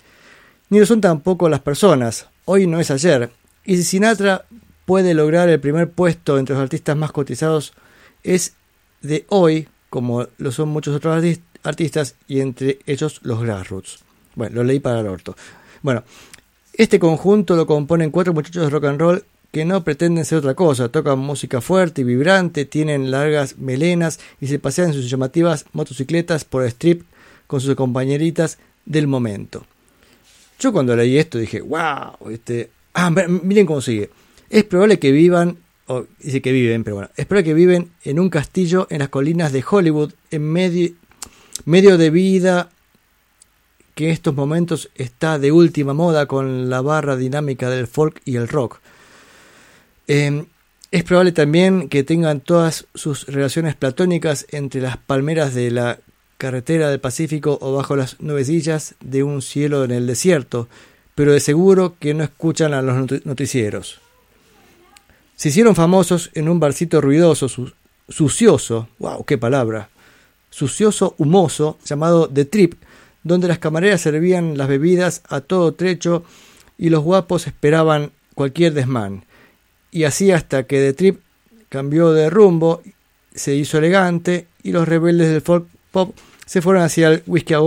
[0.69, 3.31] ni lo son tampoco las personas, hoy no es ayer,
[3.65, 4.45] y si Sinatra
[4.85, 7.73] puede lograr el primer puesto entre los artistas más cotizados,
[8.23, 8.53] es
[9.01, 11.23] de hoy, como lo son muchos otros
[11.63, 13.99] artistas, y entre ellos los Grassroots.
[14.35, 15.35] Bueno, lo leí para el orto.
[15.81, 16.03] Bueno,
[16.73, 20.53] este conjunto lo componen cuatro muchachos de rock and roll que no pretenden ser otra
[20.53, 25.65] cosa, tocan música fuerte y vibrante, tienen largas melenas y se pasean en sus llamativas
[25.73, 27.03] motocicletas por el strip
[27.47, 29.65] con sus compañeritas del momento.
[30.59, 34.09] Yo cuando leí esto dije, wow, este, ah, miren cómo sigue.
[34.49, 35.57] Es probable que vivan
[36.19, 39.63] dice que viven, pero bueno, espero que viven en un castillo en las colinas de
[39.67, 40.91] Hollywood, en medio,
[41.65, 42.69] medio de vida
[43.95, 48.37] que en estos momentos está de última moda con la barra dinámica del folk y
[48.37, 48.79] el rock.
[50.07, 50.45] Em,
[50.91, 55.99] es probable también que tengan todas sus relaciones platónicas entre las palmeras de la
[56.37, 60.69] carretera del Pacífico o bajo las nubecillas de un cielo en el desierto,
[61.13, 63.99] pero de seguro que no escuchan a los noticieros.
[65.39, 67.47] Se hicieron famosos en un barcito ruidoso,
[68.09, 69.87] sucioso, wow, qué palabra,
[70.49, 72.73] sucioso, humoso, llamado The Trip,
[73.23, 76.25] donde las camareras servían las bebidas a todo trecho
[76.77, 79.23] y los guapos esperaban cualquier desmán.
[79.91, 81.21] Y así hasta que The Trip
[81.69, 82.81] cambió de rumbo,
[83.33, 87.61] se hizo elegante y los rebeldes del folk pop se fueron hacia el whisky a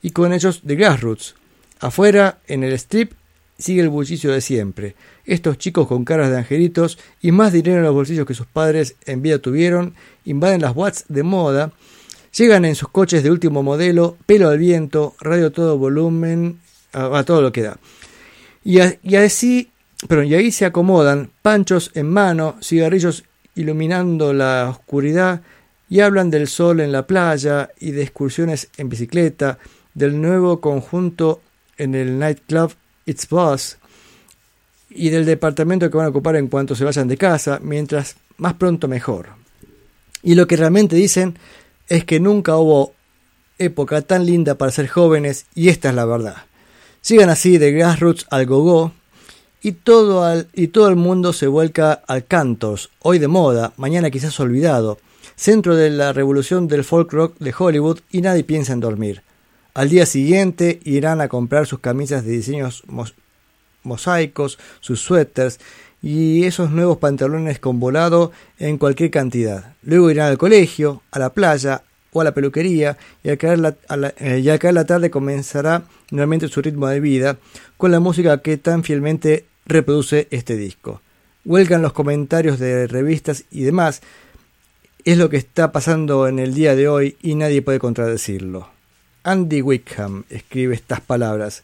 [0.00, 1.34] y con ellos The Grassroots.
[1.78, 3.12] Afuera, en el strip,
[3.58, 4.94] sigue el bullicio de siempre.
[5.26, 8.94] Estos chicos con caras de angelitos y más dinero en los bolsillos que sus padres
[9.06, 11.72] en vida tuvieron, invaden las watts de moda,
[12.36, 16.60] llegan en sus coches de último modelo, pelo al viento, radio todo volumen,
[16.92, 17.76] a, todo lo que da.
[18.64, 18.78] Y,
[19.16, 19.70] así,
[20.08, 23.24] pero y ahí se acomodan, panchos en mano, cigarrillos
[23.56, 25.42] iluminando la oscuridad,
[25.88, 29.58] y hablan del sol en la playa y de excursiones en bicicleta,
[29.94, 31.40] del nuevo conjunto
[31.78, 32.74] en el nightclub
[33.06, 33.78] It's Boss
[34.96, 38.54] y del departamento que van a ocupar en cuanto se vayan de casa, mientras más
[38.54, 39.28] pronto mejor.
[40.22, 41.38] Y lo que realmente dicen
[41.88, 42.94] es que nunca hubo
[43.58, 46.36] época tan linda para ser jóvenes y esta es la verdad.
[47.00, 48.92] Sigan así de grassroots al gogo
[49.62, 54.10] y todo, al, y todo el mundo se vuelca al cantos, hoy de moda, mañana
[54.10, 54.98] quizás olvidado,
[55.36, 59.22] centro de la revolución del folk rock de Hollywood y nadie piensa en dormir.
[59.74, 62.82] Al día siguiente irán a comprar sus camisas de diseños
[63.86, 65.60] mosaicos, sus suéteres
[66.02, 69.74] y esos nuevos pantalones con volado en cualquier cantidad.
[69.82, 71.82] Luego irán al colegio, a la playa
[72.12, 73.76] o a la peluquería y al caer la,
[74.18, 77.38] eh, y al caer la tarde comenzará nuevamente su ritmo de vida
[77.76, 81.00] con la música que tan fielmente reproduce este disco.
[81.44, 84.02] Huelgan los comentarios de revistas y demás.
[85.04, 88.68] Es lo que está pasando en el día de hoy y nadie puede contradecirlo.
[89.22, 91.62] Andy Wickham escribe estas palabras.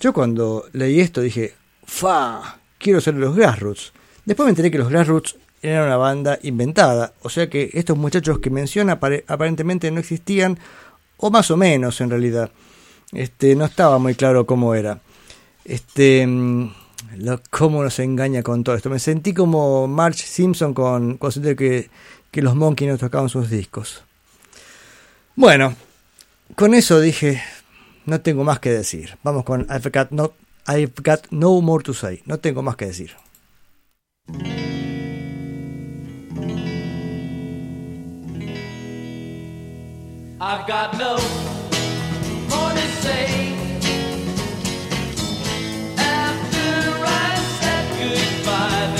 [0.00, 2.58] Yo cuando leí esto dije, ¡fa!
[2.78, 3.92] Quiero ser los Grassroots.
[4.24, 8.38] Después me enteré que los Grassroots eran una banda inventada, o sea que estos muchachos
[8.38, 8.98] que menciona
[9.28, 10.58] aparentemente no existían,
[11.18, 12.50] o más o menos en realidad.
[13.12, 15.00] Este, no estaba muy claro cómo era.
[15.66, 16.72] Este, mm,
[17.50, 18.88] cómo nos engaña con todo esto.
[18.88, 21.90] Me sentí como Marge Simpson con cuando que,
[22.30, 24.02] que los Monkeys no tocaban sus discos.
[25.36, 25.74] Bueno,
[26.54, 27.42] con eso dije,
[28.10, 29.16] no tengo más que decir.
[29.22, 30.32] Vamos con I've got no,
[30.66, 32.22] I've got no more to say.
[32.26, 33.12] No tengo más que decir.
[40.42, 41.16] I've got no
[42.48, 43.54] more to say.
[45.96, 46.70] After
[47.06, 48.99] I said goodbye,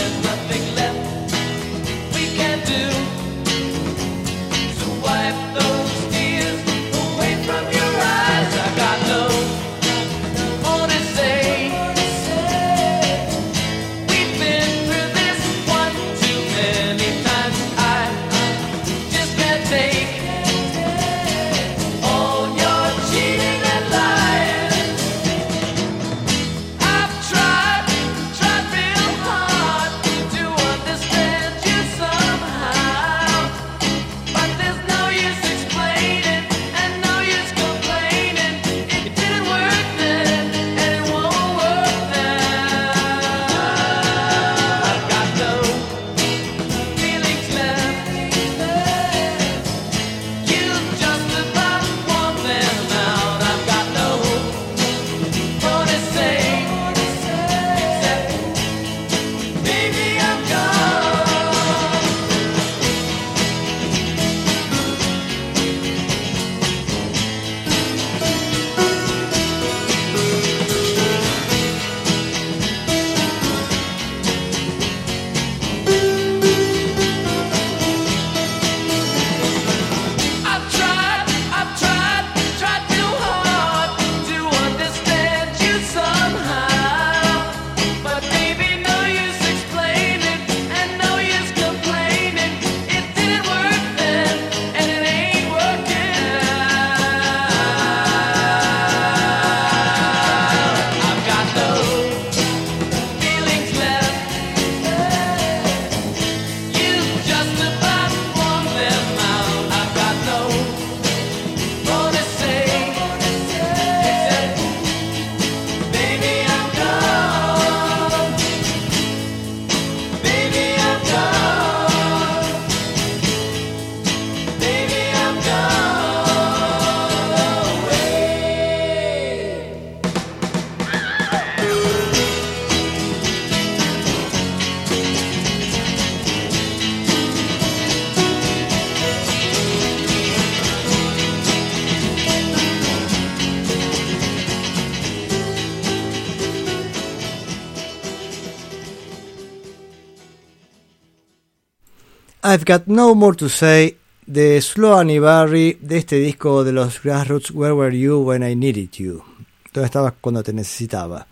[152.70, 157.50] Got No More to Say de Sloan y Barry de este disco de los Grassroots
[157.50, 159.24] Where Were You When I Needed You.
[159.72, 161.26] ¿Dónde estabas cuando te necesitaba?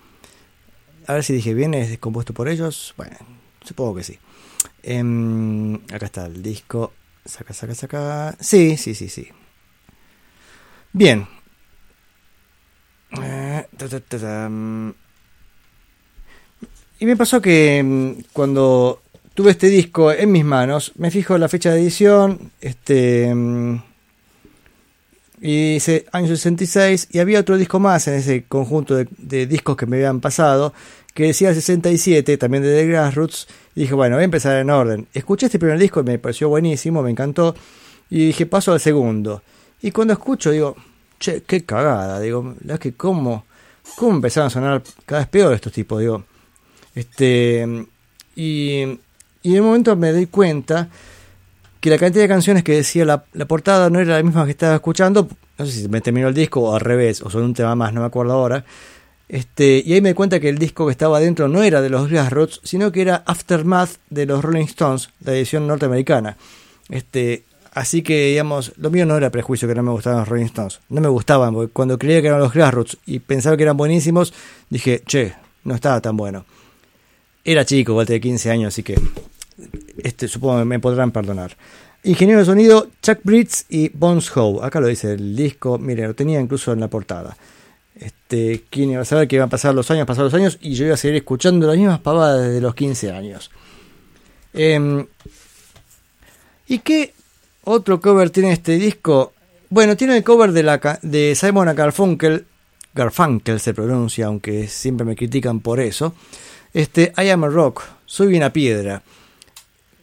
[1.06, 2.92] A ver si dije bien, ¿es compuesto por ellos?
[2.96, 3.16] Bueno,
[3.62, 4.18] supongo que sí.
[4.82, 6.92] Em, acá está el disco.
[7.24, 8.36] Saca, saca, saca.
[8.40, 9.28] Sí, sí, sí, sí.
[10.92, 11.24] Bien.
[13.12, 13.64] Eh,
[14.48, 14.90] mm.
[16.98, 19.02] Y me pasó que mm, cuando
[19.38, 23.32] tuve este disco en mis manos, me fijo la fecha de edición, este
[25.40, 29.86] y dice año 66 y había otro disco más en ese conjunto de, discos que
[29.86, 30.74] me habían pasado
[31.14, 35.06] que decía 67, también de The Grassroots, y dije, bueno, voy a empezar en orden.
[35.14, 37.54] Escuché este primer disco y me pareció buenísimo, me encantó,
[38.10, 39.42] y dije, paso al segundo.
[39.82, 40.74] Y cuando escucho, digo,
[41.20, 43.44] che, qué cagada, digo, la que cómo,
[43.96, 46.24] cómo empezaron a sonar cada vez peor estos tipos, digo.
[46.94, 47.86] Este,
[48.34, 48.98] y,
[49.42, 50.88] y en un momento me doy cuenta
[51.80, 54.50] que la cantidad de canciones que decía la, la, portada no era la misma que
[54.50, 55.28] estaba escuchando.
[55.58, 57.92] No sé si me terminó el disco o al revés, o son un tema más,
[57.92, 58.64] no me acuerdo ahora.
[59.28, 61.90] Este, y ahí me di cuenta que el disco que estaba dentro no era de
[61.90, 66.36] los Grassroots, sino que era Aftermath de los Rolling Stones, la edición norteamericana.
[66.88, 70.46] Este, así que, digamos, lo mío no era prejuicio que no me gustaban los Rolling
[70.46, 70.80] Stones.
[70.88, 74.32] No me gustaban, porque cuando creía que eran los Grassroots y pensaba que eran buenísimos,
[74.70, 75.34] dije, che,
[75.64, 76.46] no estaba tan bueno.
[77.50, 79.00] Era chico, igual de 15 años, así que
[80.04, 81.56] este, supongo que me podrán perdonar.
[82.04, 84.62] Ingeniero de sonido, Chuck Britz y Bones Howe.
[84.62, 87.38] Acá lo dice el disco, mire, lo tenía incluso en la portada.
[87.94, 90.74] Este, quién iba a saber que iban a pasar los años, pasar los años, y
[90.74, 93.50] yo iba a seguir escuchando las mismas pavadas desde los 15 años.
[94.52, 95.06] Eh,
[96.66, 97.14] ¿Y qué
[97.64, 99.32] otro cover tiene este disco?
[99.70, 102.44] Bueno, tiene el cover de, la, de Simon Garfunkel,
[102.94, 106.12] Garfunkel se pronuncia, aunque siempre me critican por eso.
[106.72, 109.02] Este, I am a rock, soy una piedra.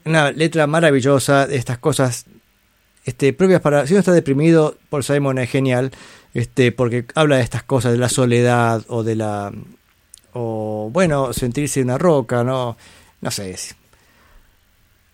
[0.06, 2.26] Una letra maravillosa de estas cosas
[3.06, 3.88] este, propias para.
[3.88, 5.92] Si uno está deprimido, por Simon es genial
[6.36, 9.54] este, porque habla de estas cosas, de la soledad o de la,
[10.34, 12.78] o bueno, sentirse una roca, no,
[13.22, 13.56] no sé.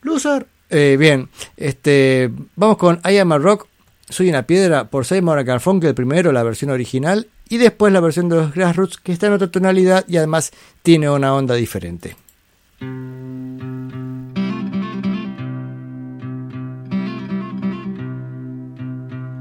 [0.02, 3.68] Loser, eh, bien, este, vamos con I Am a Rock,
[4.10, 8.38] Soy una piedra por Simon Garfunkel primero, la versión original, y después la versión de
[8.38, 10.52] los Grassroots que está en otra tonalidad y además
[10.84, 12.16] tiene una onda diferente.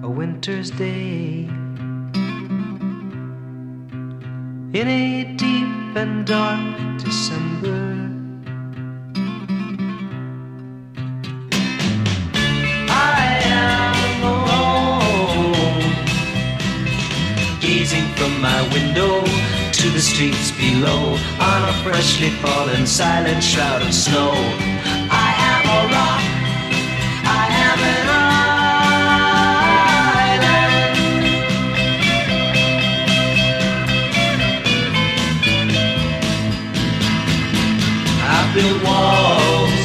[0.02, 1.48] A winter's day
[4.72, 6.58] in a deep and dark
[6.98, 7.89] December.
[17.90, 19.24] Gazing from my window
[19.72, 24.30] to the streets below on a freshly fallen silent shroud of snow.
[25.10, 26.22] I am a rock,
[27.24, 28.08] I am an
[30.20, 30.46] island.
[38.22, 39.82] I built walls,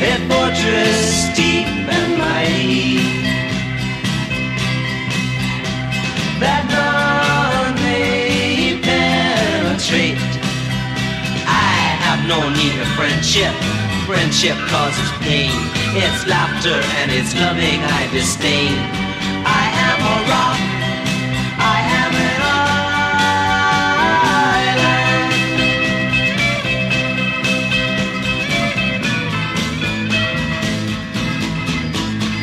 [0.00, 1.02] a fortress
[1.36, 2.91] deep and mighty
[6.42, 10.18] that none may penetrate.
[11.46, 13.54] I have no need of friendship.
[14.10, 15.54] Friendship causes pain.
[15.94, 18.74] It's laughter and it's loving I disdain.
[19.46, 20.58] I am a rock.
[21.62, 22.40] I am an
[24.82, 25.30] island.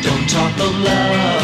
[0.02, 1.39] Don't talk of love.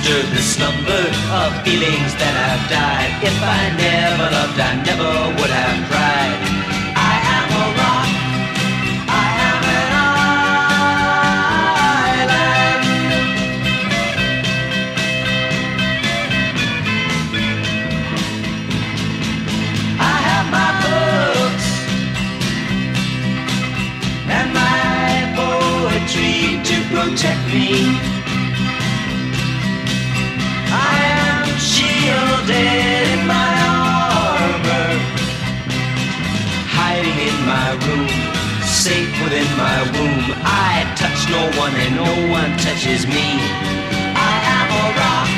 [0.00, 1.04] Disturb the slumber
[1.40, 3.12] of feelings that I've died.
[3.22, 6.59] If I never loved, I never would have tried.
[32.50, 34.88] Shielded in my armor,
[36.66, 38.08] hiding in my room,
[38.64, 40.26] safe within my womb.
[40.44, 43.26] I touch no one and no one touches me.
[44.30, 45.30] I am a rock.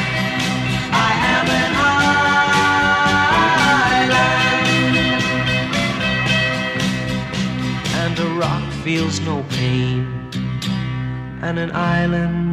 [0.93, 1.73] I am an
[3.95, 4.33] island.
[8.03, 10.07] And a rock feels no pain,
[11.43, 12.52] and an island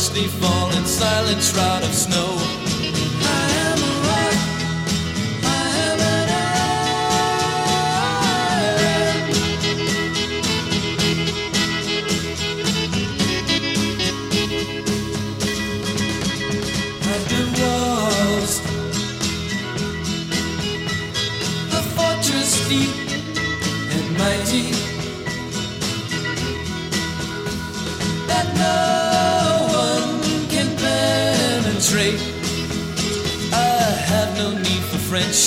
[0.00, 2.59] harshly falling silent shroud of snow.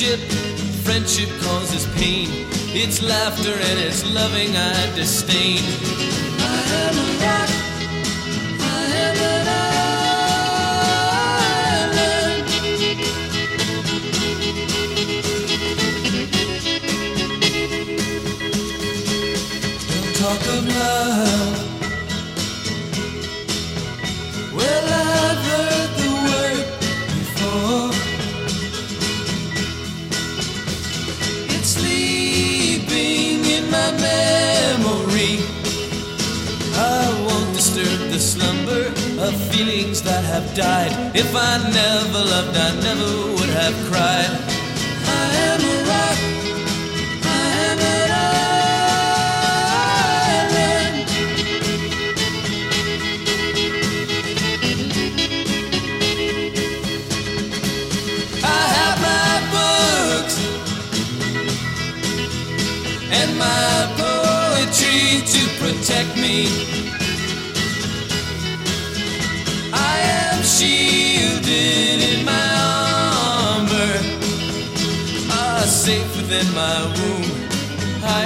[0.03, 0.19] Friendship.
[0.83, 2.27] Friendship causes pain.
[2.75, 5.59] It's laughter and it's loving I disdain.
[6.39, 7.62] I am a rock.
[40.33, 41.15] Have died.
[41.15, 44.42] If I never loved, I never would have cried.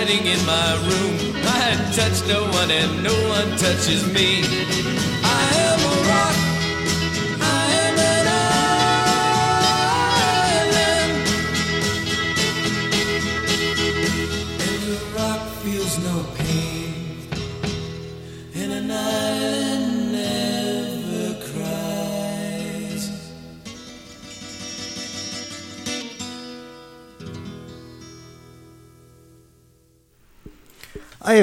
[0.10, 1.36] In my room.
[1.44, 4.87] I touch no one and no one touches me.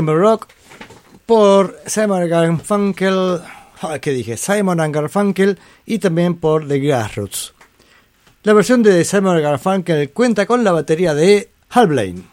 [0.01, 0.49] Rock
[1.27, 3.41] por Simon Garfunkel,
[3.81, 4.37] ah, ¿qué dije?
[4.37, 7.55] Simon Garfunkel y también por The Grassroots.
[8.43, 12.25] La versión de Simon Garfunkel cuenta con la batería de Hal Blaine.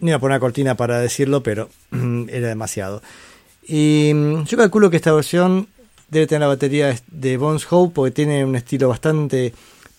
[0.00, 1.68] No iba a poner una cortina para decirlo, pero
[2.28, 3.02] era demasiado.
[3.66, 5.68] Y mm, yo calculo que esta versión
[6.08, 9.52] debe tener la batería de Bones Hope porque tiene un estilo bastante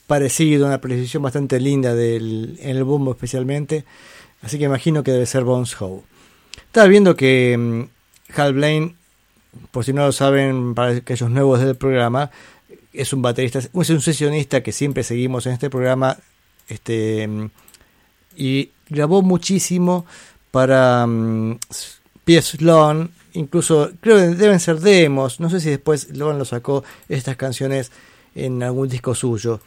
[0.08, 3.86] parecido, una precisión bastante linda del, en el bombo especialmente.
[4.42, 6.17] Así que imagino que debe ser Bones Hope.
[6.68, 8.96] Estaba viendo que mm, Hal Blaine,
[9.72, 12.32] por si no lo saben, para aquellos nuevos del programa,
[12.94, 16.18] es un baterista, es un sesionista que siempre seguimos en este programa,
[16.68, 17.50] este mm,
[18.36, 20.06] y grabó muchísimo
[20.52, 21.58] para um,
[22.24, 22.58] P.S.
[22.58, 27.36] Sloan, incluso creo que deben ser demos, no sé si después Sloan lo sacó estas
[27.36, 27.92] canciones
[28.36, 29.60] en algún disco suyo.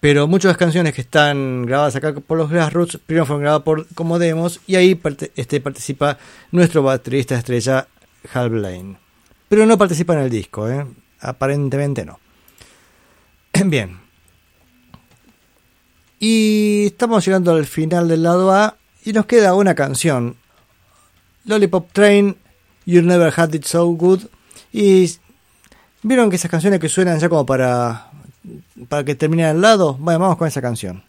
[0.00, 4.18] Pero muchas canciones que están grabadas acá por los Grassroots primero fueron grabadas por, como
[4.18, 5.00] demos y ahí
[5.34, 6.18] este, participa
[6.52, 7.88] nuestro baterista estrella
[8.32, 8.96] Hal Blaine.
[9.48, 10.86] Pero no participa en el disco, ¿eh?
[11.20, 12.20] aparentemente no.
[13.64, 13.98] Bien.
[16.20, 20.36] Y estamos llegando al final del lado A y nos queda una canción.
[21.44, 22.36] Lollipop Train,
[22.86, 24.22] You Never Had It So Good.
[24.72, 25.10] Y
[26.02, 28.07] vieron que esas canciones que suenan ya como para,
[28.88, 29.94] para que termine al lado.
[29.94, 31.02] Bueno, vamos con esa canción.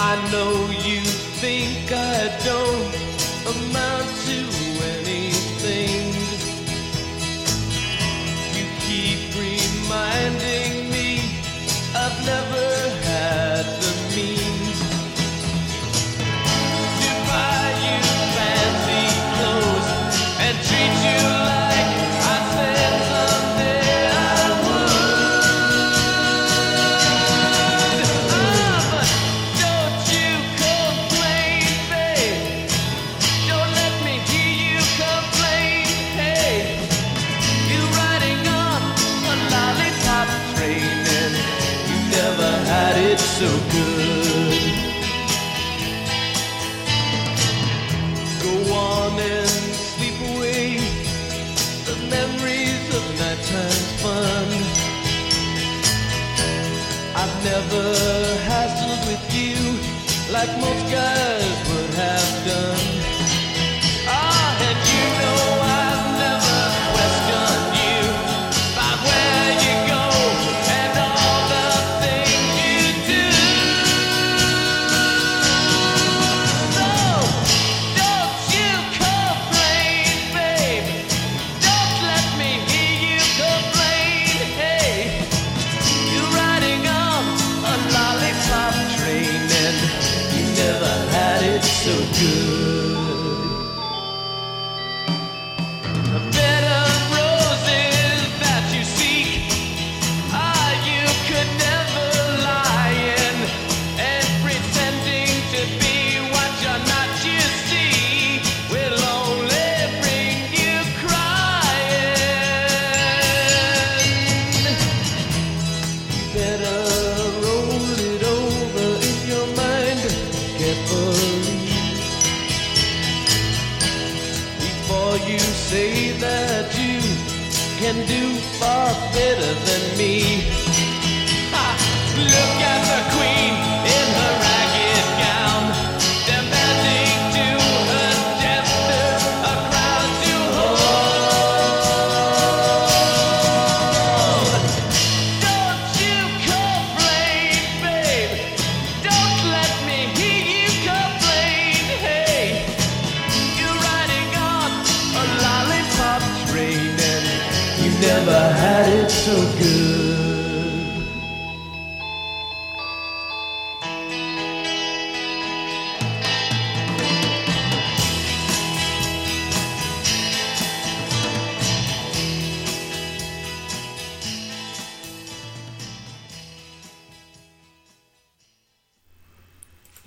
[0.00, 1.00] I know you
[1.40, 2.67] think I don't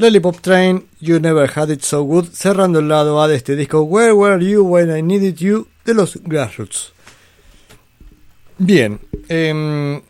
[0.01, 3.81] Lollipop Train, You Never Had It So Good, cerrando el lado A de este disco
[3.83, 6.91] Where Were You When I Needed You de los Grassroots.
[8.57, 8.99] Bien,
[9.29, 10.01] em,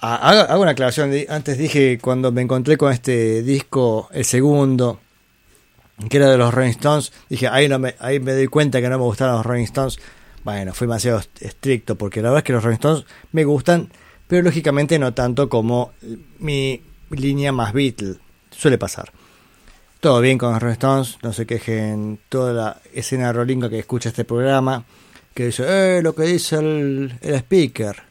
[0.00, 1.12] ha- hago una aclaración.
[1.28, 5.00] Antes dije cuando me encontré con este disco, el segundo,
[6.08, 8.98] que era de los Rolling Stones, dije ahí, me, ahí me doy cuenta que no
[8.98, 9.98] me gustaron los Rolling Stones.
[10.44, 13.90] Bueno, fui demasiado est- estricto porque la verdad es que los Rolling Stones me gustan,
[14.28, 15.92] pero lógicamente no tanto como
[16.38, 18.16] mi línea más Beatle.
[18.56, 19.12] Suele pasar.
[20.00, 24.08] Todo bien con los Rolling Stones, no se quejen toda la escena rolinga que escucha
[24.08, 24.84] este programa,
[25.34, 28.02] que dice, eh, lo que dice el, el speaker.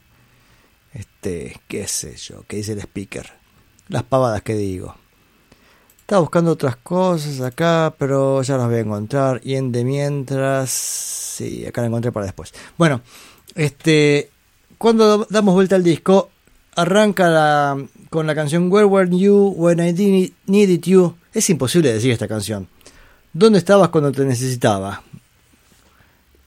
[0.92, 3.30] Este, qué sé yo, qué dice el speaker.
[3.88, 4.94] Las pavadas que digo.
[6.00, 9.40] Estaba buscando otras cosas acá, pero ya las voy a encontrar.
[9.42, 10.70] Y en de mientras.
[10.70, 12.54] Sí, acá la encontré para después.
[12.78, 13.00] Bueno,
[13.54, 14.30] este.
[14.78, 16.30] Cuando damos vuelta al disco,
[16.76, 21.16] arranca la, con la canción Where Were You When I Didn't Needed You.
[21.32, 22.68] Es imposible decir esta canción.
[23.32, 25.02] ¿Dónde estabas cuando te necesitaba?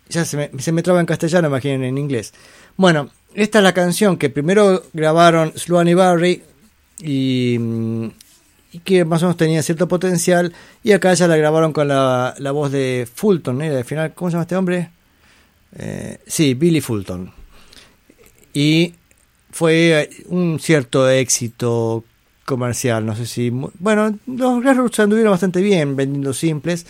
[0.10, 2.34] Ya se me, se me traba en castellano, imaginen en inglés.
[2.78, 6.44] Bueno, esta es la canción que primero grabaron Sloan y Barry
[7.00, 8.06] y, mm,
[8.74, 10.54] y que más o menos tenía cierto potencial.
[10.84, 13.78] Y acá ya la grabaron con la, la voz de Fulton, ¿eh?
[13.78, 14.90] Al final, ¿cómo se llama este hombre?
[15.78, 17.32] Eh, sí, Billy Fulton.
[18.54, 18.96] Y
[19.52, 22.04] fue un cierto éxito
[22.46, 23.50] comercial, no sé si...
[23.50, 26.86] Bueno, los Grassroots anduvieron bastante bien vendiendo simples.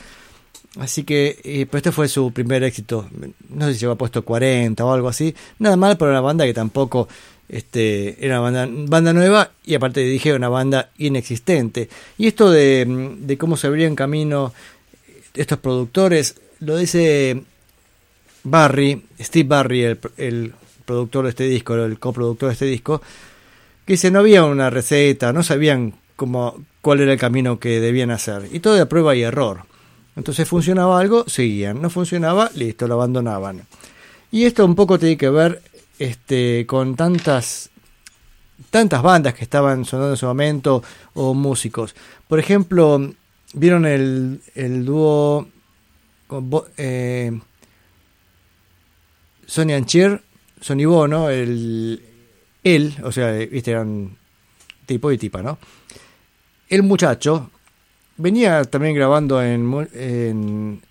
[0.78, 3.10] Así que, eh, pues este fue su primer éxito.
[3.50, 5.36] No sé si lleva puesto 40 o algo así.
[5.58, 7.10] Nada mal para una banda que tampoco
[7.50, 11.90] este, era una banda, banda nueva y aparte dije una banda inexistente.
[12.18, 14.54] Y esto de, de cómo se abrían camino
[15.34, 17.44] estos productores, lo dice
[18.44, 20.54] Barry, Steve Barry, el
[20.90, 23.00] productor de este disco, el coproductor de este disco,
[23.86, 28.10] que dice no había una receta, no sabían cómo, cuál era el camino que debían
[28.10, 28.48] hacer.
[28.52, 29.66] Y todo de prueba y error.
[30.16, 31.80] Entonces funcionaba algo, seguían.
[31.80, 33.68] No funcionaba, listo, lo abandonaban.
[34.32, 35.62] Y esto un poco tiene que ver
[36.00, 37.70] este, con tantas
[38.72, 40.84] tantas bandas que estaban sonando en su momento
[41.14, 41.96] o músicos.
[42.28, 43.14] Por ejemplo,
[43.54, 45.48] vieron el, el dúo
[46.78, 47.40] eh,
[49.46, 50.22] Sonny and Cher,
[50.62, 52.02] Sonny Bono, el,
[52.64, 54.16] él, o sea, viste, eran
[54.86, 55.58] tipo y tipa, ¿no?
[56.68, 57.50] El muchacho
[58.18, 60.82] venía también grabando en,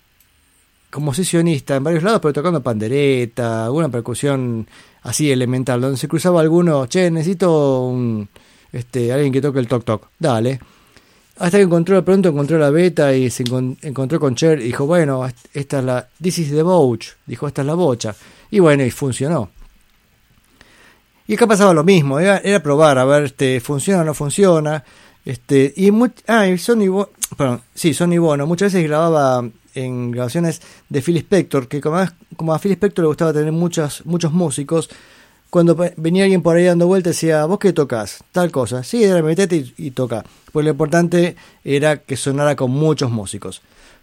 [0.89, 4.67] como sesionista en varios lados, pero tocando pandereta, alguna percusión
[5.03, 8.27] así elemental, donde se cruzaba alguno, che, necesito un,
[8.71, 10.59] este, alguien que toque el toc toc, dale.
[11.37, 14.85] Hasta que encontró pronto, encontró la beta y se encon- encontró con Cher y dijo,
[14.85, 18.13] bueno, esta es la, this is the boch, dijo, esta es la bocha.
[18.51, 19.51] Y bueno, y funcionó.
[21.29, 24.83] Y acá pasaba lo mismo, era, probar, a ver, este, funciona o no funciona.
[25.23, 30.09] Este, y mu- ah, y Sonny Bo- perdón, sí, Sonny Bono muchas veces grababa en
[30.09, 30.59] grabaciones
[30.89, 34.31] de Phil Spector, que como a, como a Phil Spector le gustaba tener muchos, muchos
[34.33, 34.89] músicos,
[35.51, 38.23] cuando venía alguien por ahí dando vueltas decía, ¿vos qué tocas?
[38.31, 38.81] Tal cosa.
[38.83, 40.23] Sí, era metete y, y toca.
[40.51, 43.61] Pues lo importante era que sonara con muchos músicos.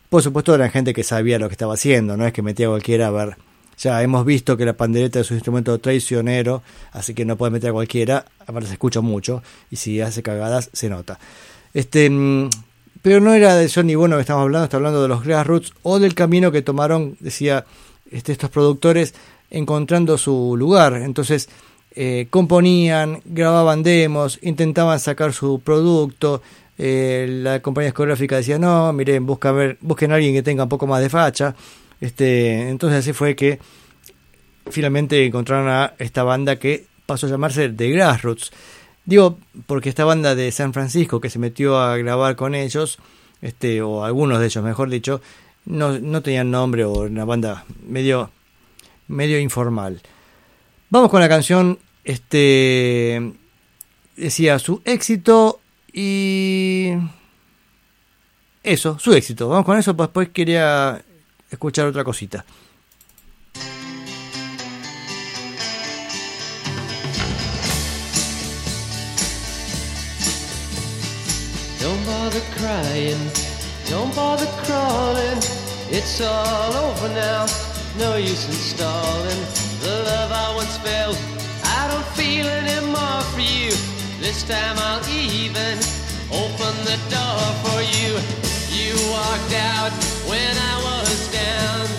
[0.09, 2.71] Por supuesto eran gente que sabía lo que estaba haciendo, no es que metía a
[2.71, 3.37] cualquiera a ver.
[3.79, 6.63] Ya hemos visto que la pandereta es un instrumento traicionero,
[6.93, 10.71] así que no puede meter a cualquiera, aparte se escucha mucho, y si hace cagadas
[10.73, 11.19] se nota.
[11.75, 12.49] Este, mm,
[13.03, 15.99] pero no era de Johnny Bono que estamos hablando, estamos hablando de los Grassroots o
[15.99, 17.67] del camino que tomaron, decía,
[18.11, 19.15] este, estos productores
[19.51, 20.95] encontrando su lugar.
[20.95, 21.49] Entonces,
[21.95, 26.43] eh, componían, grababan demos, intentaban sacar su producto.
[26.79, 30.69] eh, la compañía discográfica decía, no, miren, busca ver, busquen a alguien que tenga un
[30.69, 31.55] poco más de facha.
[32.01, 33.59] Este, entonces así fue que
[34.71, 38.53] finalmente encontraron a esta banda que pasó a llamarse The Grassroots.
[39.05, 42.99] Digo, porque esta banda de San Francisco que se metió a grabar con ellos,
[43.41, 45.21] este, o algunos de ellos, mejor dicho,
[45.65, 48.31] no, no tenían nombre o una banda medio,
[49.07, 50.03] medio informal.
[50.91, 53.33] Vamos con la canción, este,
[54.17, 55.61] decía su éxito
[55.93, 56.93] y
[58.63, 59.49] eso, su éxito.
[59.49, 61.03] Vamos con eso, pues después quería
[61.51, 62.45] escuchar otra cosita.
[71.81, 73.31] Don't bother crying,
[73.89, 75.39] don't bother crawling.
[75.89, 77.47] It's all over now,
[77.99, 79.43] no use in stalling.
[79.83, 81.17] The love I once felt,
[81.63, 83.71] I don't feel anymore for you.
[84.19, 85.79] This time I'll even
[86.33, 88.19] open the door for you.
[88.75, 89.93] You walked out
[90.27, 90.96] when I was
[91.57, 91.96] down,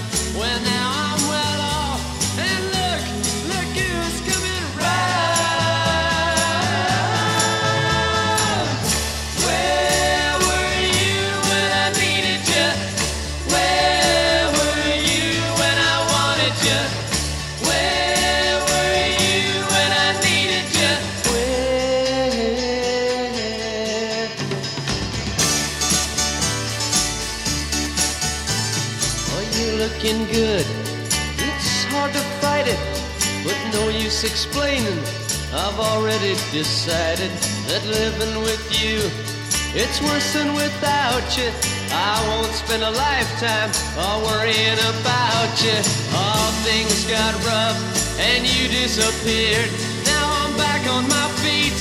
[34.37, 35.01] explaining.
[35.51, 37.31] I've already decided
[37.69, 39.01] that living with you,
[39.73, 41.49] it's worse than without you.
[41.89, 45.81] I won't spend a lifetime all worrying about you.
[46.13, 47.81] All things got rough
[48.29, 49.71] and you disappeared.
[50.05, 51.73] Now I'm back on my feet.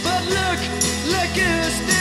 [0.00, 0.60] But look,
[1.12, 1.99] look who's standing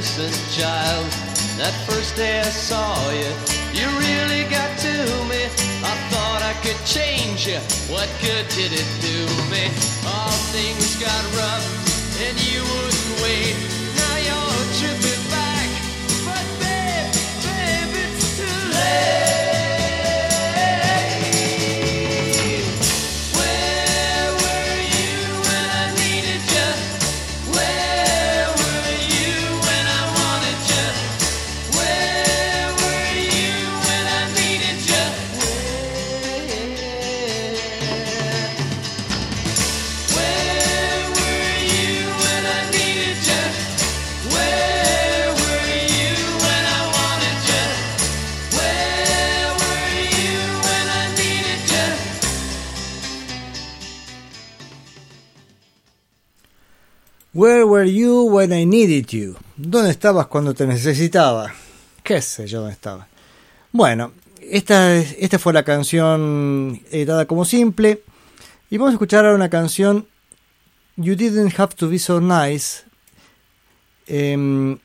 [0.00, 1.04] innocent child.
[1.60, 3.28] That first day I saw you,
[3.76, 4.94] you really got to
[5.28, 5.44] me.
[5.84, 7.60] I thought I could change you.
[7.92, 9.20] What good did it do
[9.52, 9.68] me?
[10.08, 11.66] All things got rough
[12.16, 13.79] and you wouldn't wait.
[57.40, 59.34] Where were you when I needed you?
[59.56, 61.50] ¿Dónde estabas cuando te necesitaba?
[62.02, 63.08] ¿Qué sé yo dónde estaba?
[63.72, 64.12] Bueno,
[64.42, 68.02] esta, es- esta fue la canción editada como simple.
[68.68, 70.06] Y vamos a escuchar ahora una canción
[70.96, 72.82] You Didn't Have to Be So Nice.
[74.06, 74.78] Em,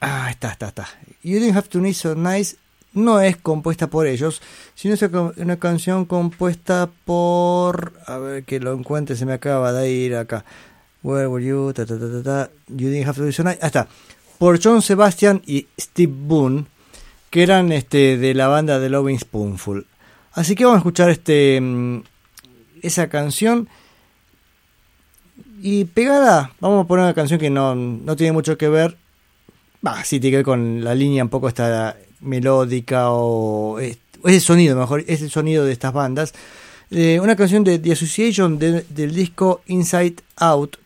[0.00, 0.88] ah, está, está, está.
[1.22, 2.56] You Didn't Have to Be So Nice
[2.92, 4.42] no es compuesta por ellos,
[4.74, 5.02] sino es
[5.36, 7.92] una canción compuesta por...
[8.06, 10.44] A ver que lo encuentre, se me acaba de ir acá.
[11.02, 11.72] Where were you?
[11.72, 13.58] Ta, ta, ta, You didn't have to be.
[13.60, 13.88] Ah, está.
[14.38, 16.66] Por John Sebastian y Steve Boone,
[17.30, 19.86] que eran este, de la banda de Loving Spoonful.
[20.32, 22.02] Así que vamos a escuchar este, mm,
[22.82, 23.68] esa canción.
[25.62, 28.96] Y pegada, vamos a poner una canción que no, no tiene mucho que ver.
[29.86, 34.40] Va, sí tiene que ver con la línea un poco esta melódica o es, el
[34.40, 36.32] sonido, mejor, es el sonido de estas bandas.
[36.90, 40.76] Eh, una canción de The Association del disco Inside Out.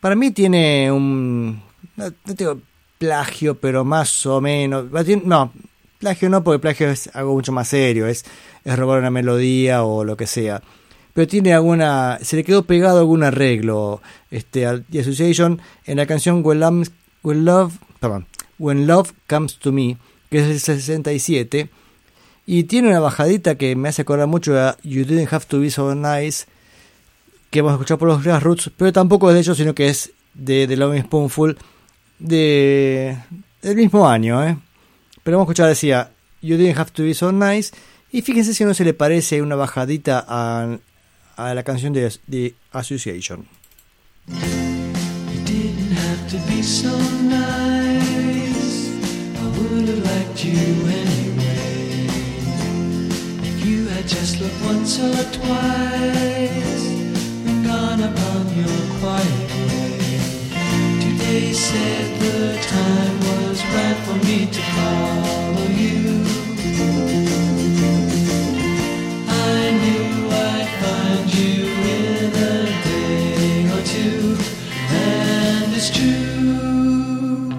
[0.00, 1.62] Para mí tiene un.
[1.96, 2.60] No, tengo
[2.98, 4.86] plagio, pero más o menos.
[5.24, 5.52] No,
[5.98, 8.24] plagio no, porque plagio es algo mucho más serio, es,
[8.64, 10.62] es robar una melodía o lo que sea.
[11.12, 12.18] Pero tiene alguna.
[12.22, 16.84] Se le quedó pegado algún arreglo este, a The Association en la canción When,
[17.22, 17.74] When Love.
[18.00, 18.26] Perdón,
[18.58, 19.98] When Love Comes to Me
[20.30, 21.68] que es el 67,
[22.46, 25.70] y tiene una bajadita que me hace acordar mucho a You Didn't Have to Be
[25.70, 26.46] So Nice,
[27.50, 30.66] que hemos escuchado por los Grassroots, pero tampoco es de ellos, sino que es de
[30.66, 31.58] The Loving Spoonful
[32.18, 33.18] de,
[33.60, 34.42] del mismo año.
[34.46, 34.56] ¿eh?
[35.22, 37.72] Pero vamos a escuchar, decía You Didn't Have to Be So Nice,
[38.12, 40.78] y fíjense si no se le parece una bajadita a,
[41.36, 43.46] la canción de, Association.
[57.70, 59.98] Gone upon your quiet way.
[61.04, 62.40] Today said the
[62.76, 66.00] time was right for me to follow you.
[69.52, 70.06] I knew
[70.50, 71.58] I'd find you
[71.98, 74.20] in a day or two,
[75.06, 77.50] and it's true.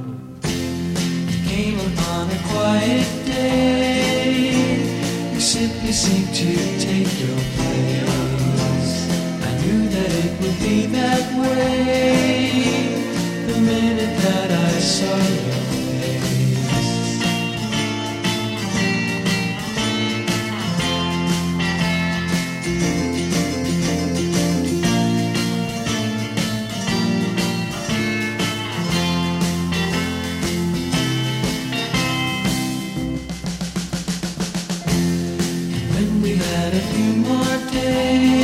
[1.50, 4.42] came upon a quiet day.
[5.34, 6.71] You simply seem to
[10.42, 12.96] Would be that way
[13.46, 15.62] the minute that I saw your
[16.02, 17.22] face.
[35.78, 38.41] And when we had a few more days.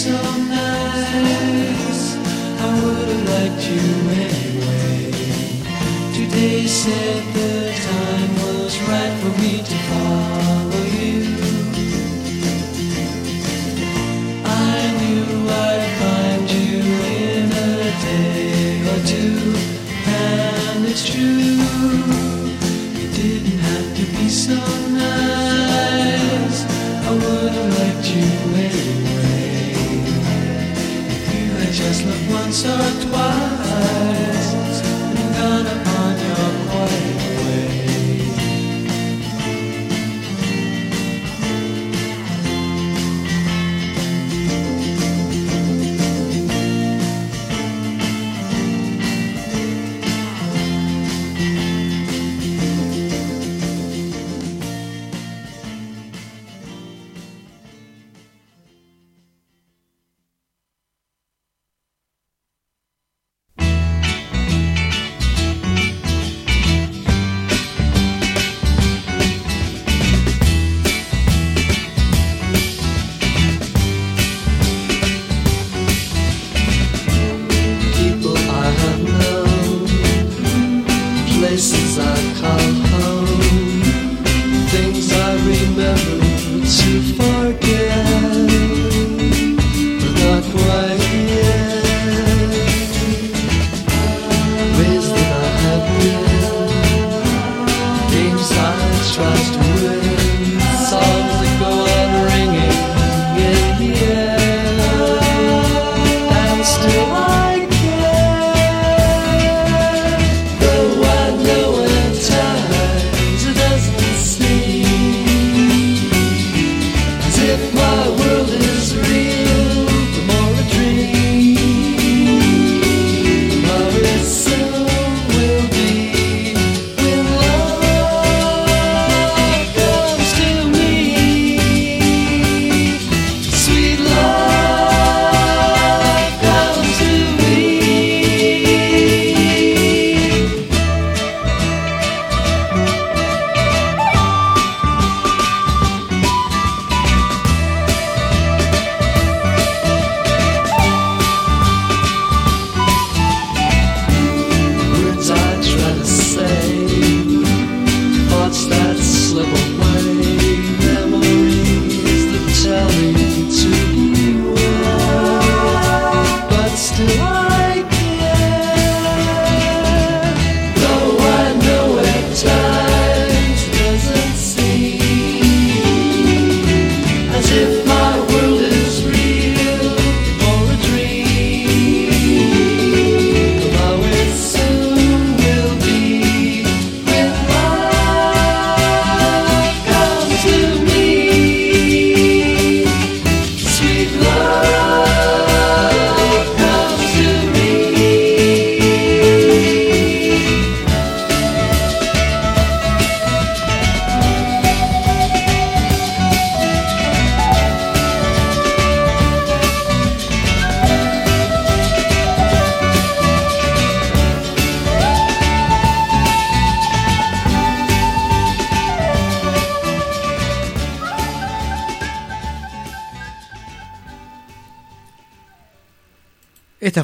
[0.00, 2.16] so nice.
[2.16, 2.18] I
[2.82, 3.84] would have liked you
[4.24, 5.12] anyway.
[6.14, 7.54] Today said the
[7.90, 11.20] time was right for me to follow you.
[14.46, 14.48] I
[15.00, 15.28] knew
[15.68, 16.80] I'd find you
[17.20, 17.54] in a
[18.08, 19.36] day or two,
[20.06, 21.60] and it's true.
[22.98, 24.79] You didn't have to be so.
[32.50, 32.70] pense à
[33.06, 33.59] toi.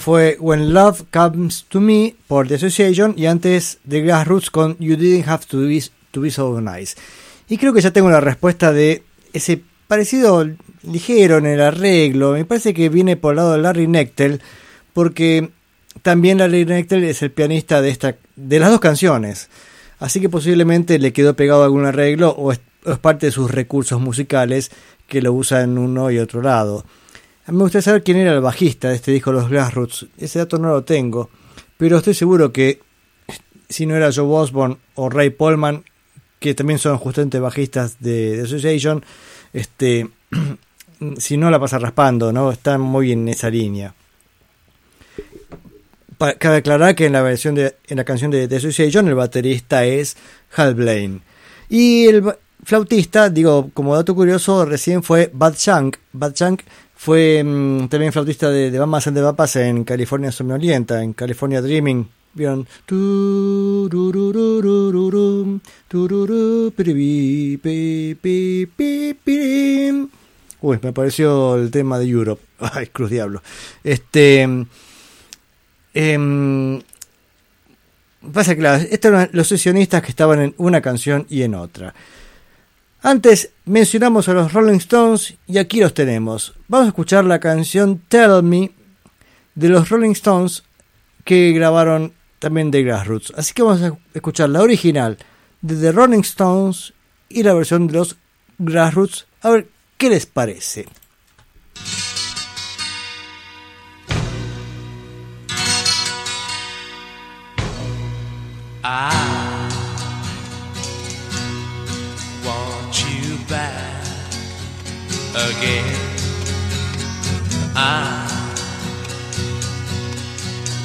[0.07, 4.95] Fue When Love Comes to Me por The Association y antes The Grassroots con You
[4.95, 6.95] Didn't Have to Be, So Nice.
[7.49, 9.03] Y creo que ya tengo la respuesta de
[9.33, 10.49] ese parecido
[10.85, 12.35] ligero en el arreglo.
[12.35, 14.41] Me parece que viene por el lado de Larry Nectel,
[14.93, 15.51] porque
[16.03, 19.49] también Larry Nectel es el pianista de, esta, de las dos canciones.
[19.99, 23.51] Así que posiblemente le quedó pegado algún arreglo o es, o es parte de sus
[23.51, 24.71] recursos musicales
[25.09, 26.85] que lo usa en uno y otro lado.
[27.47, 30.07] A mí me gustaría saber quién era el bajista de este disco Los Grassroots.
[30.19, 31.31] Ese dato no lo tengo,
[31.77, 32.81] pero estoy seguro que
[33.69, 35.85] si no era Joe Osborne o Ray Polman,
[36.41, 39.05] que también son justamente bajistas de, de Association,
[39.53, 40.09] este,
[41.19, 42.51] si no la pasa raspando, ¿no?
[42.51, 43.95] Están muy en esa línea.
[46.19, 49.15] Pa- Cabe aclarar que en la versión de en la canción de The Association el
[49.15, 50.17] baterista es
[50.57, 51.21] Hal Blaine.
[51.69, 52.25] Y el
[52.65, 55.97] flautista, digo, como dato curioso, recién fue Bad Shank.
[56.13, 56.63] Bad Shank
[56.97, 61.61] fue mm, también flautista de, de Mamas and the Papas en California Somnolienta, en California
[61.63, 62.09] Dreaming.
[62.35, 62.67] ¿Vieron?
[70.61, 72.43] Uy, me pareció el tema de Europe.
[72.59, 73.43] Ay, cruz diablo.
[73.85, 74.43] Este.
[75.95, 76.83] em,
[78.33, 81.95] pasa que estos eran los sesionistas que estaban en una canción y en otra.
[83.09, 86.55] Antes mencionamos a los Rolling Stones y aquí los tenemos.
[86.67, 88.73] Vamos a escuchar la canción Tell Me
[89.55, 90.65] de los Rolling Stones
[91.23, 93.33] que grabaron también de Grassroots.
[93.37, 95.19] Así que vamos a escuchar la original
[95.61, 96.95] de The Rolling Stones
[97.29, 98.17] y la versión de los
[98.59, 99.29] Grassroots.
[99.43, 99.69] A ver
[99.99, 100.87] qué les parece.
[108.83, 109.36] I
[115.37, 115.95] again.
[117.77, 118.27] I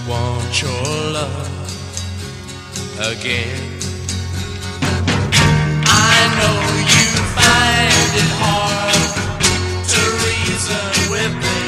[0.07, 0.83] want your
[1.15, 1.47] love
[2.99, 3.79] again.
[5.87, 6.57] I know
[6.95, 7.07] you
[7.37, 9.11] find it hard
[9.93, 11.63] to reason with me,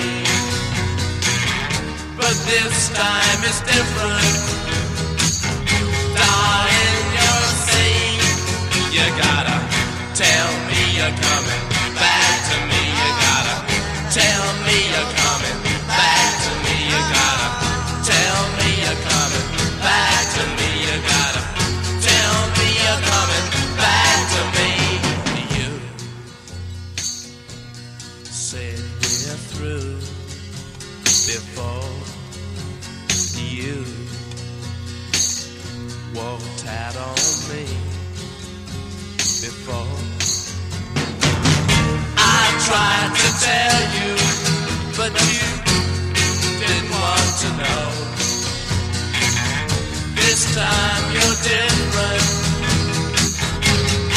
[2.17, 4.82] but this time it's different.
[43.43, 44.13] Tell you,
[44.97, 45.49] but you
[46.61, 47.85] didn't want to know.
[50.15, 52.27] This time you're different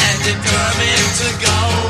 [0.05, 1.86] and determined to go.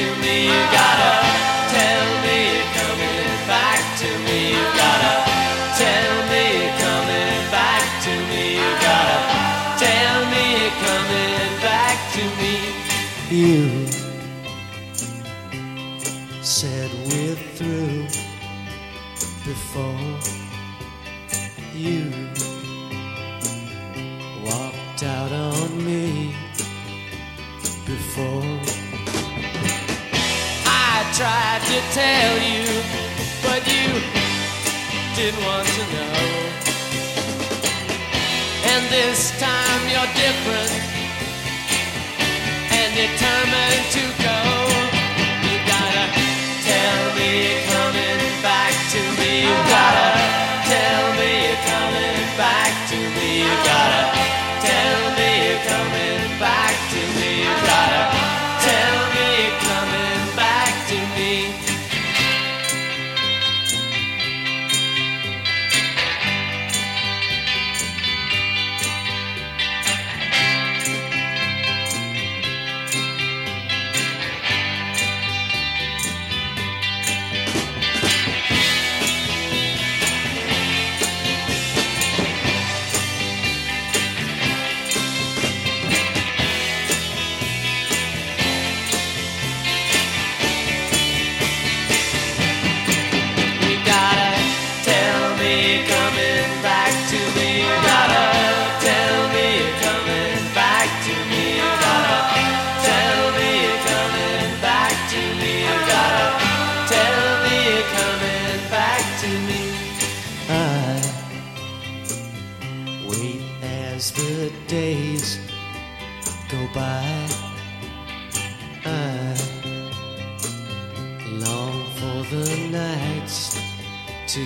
[0.00, 0.46] To me.
[0.46, 1.09] You gotta
[38.90, 40.59] this time you're different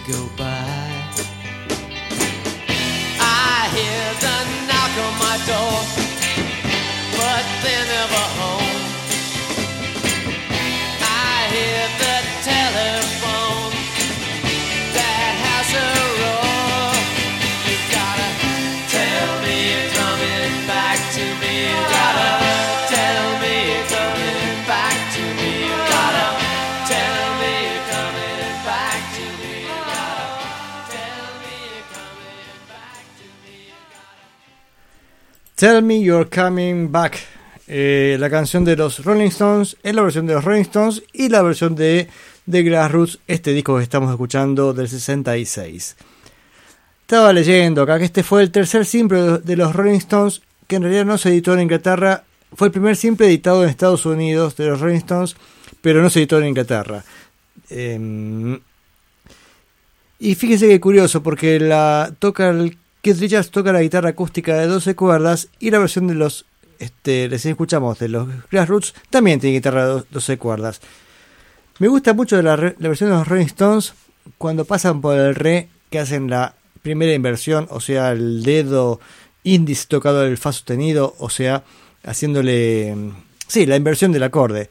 [0.06, 0.43] go by.
[35.64, 37.16] Tell Me You're Coming Back.
[37.66, 41.30] Eh, la canción de los Rolling Stones es la versión de los Rolling Stones y
[41.30, 42.06] la versión de
[42.50, 45.96] The Grassroots, este disco que estamos escuchando del 66.
[47.00, 50.82] Estaba leyendo acá que este fue el tercer simple de los Rolling Stones que en
[50.82, 52.24] realidad no se editó en Inglaterra.
[52.52, 55.34] Fue el primer simple editado en Estados Unidos de los Rolling Stones,
[55.80, 57.02] pero no se editó en Inglaterra.
[57.70, 58.60] Em,
[60.18, 64.66] y fíjense que curioso, porque la toca el Keith Richards toca la guitarra acústica de
[64.66, 66.46] 12 cuerdas y la versión de los
[66.78, 70.80] este, recién escuchamos de los Grassroots también tiene guitarra de do- 12 cuerdas.
[71.78, 73.92] Me gusta mucho la, versión de los Rolling Stones
[74.38, 79.00] cuando pasan por el re que hacen la primera inversión, o sea, el dedo
[79.42, 81.62] índice tocado del fa sostenido, o sea,
[82.04, 82.94] haciéndole
[83.46, 84.70] sí, la inversión del acorde,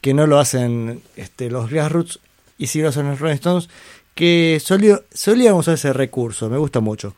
[0.00, 2.18] que no lo hacen este, los Grassroots
[2.56, 3.68] y sí lo hacen los Rolling Stones,
[4.14, 7.14] que solía, solíamos usar ese recurso, me gusta mucho.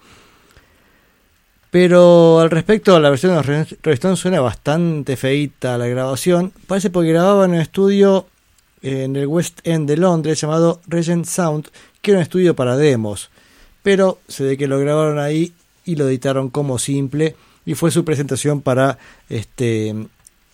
[1.79, 3.47] Pero al respecto, la versión de los
[3.83, 6.51] Rolling suena bastante feita la grabación.
[6.67, 8.27] Parece porque grababan en un estudio
[8.81, 11.69] en el West End de Londres llamado Regent Sound,
[12.01, 13.29] que era un estudio para demos.
[13.83, 15.53] Pero se ve que lo grabaron ahí
[15.85, 17.37] y lo editaron como simple
[17.67, 18.97] y fue su presentación para
[19.29, 19.95] este,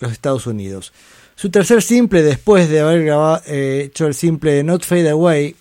[0.00, 0.92] los Estados Unidos.
[1.36, 5.54] Su tercer simple, después de haber grabado, eh, hecho el simple Not Fade Away,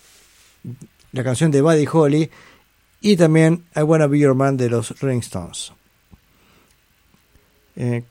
[1.12, 2.30] la canción de Buddy Holly,
[3.02, 5.72] y también I Wanna Be Your Man de los Rolling Stones.
[7.76, 8.04] Eh,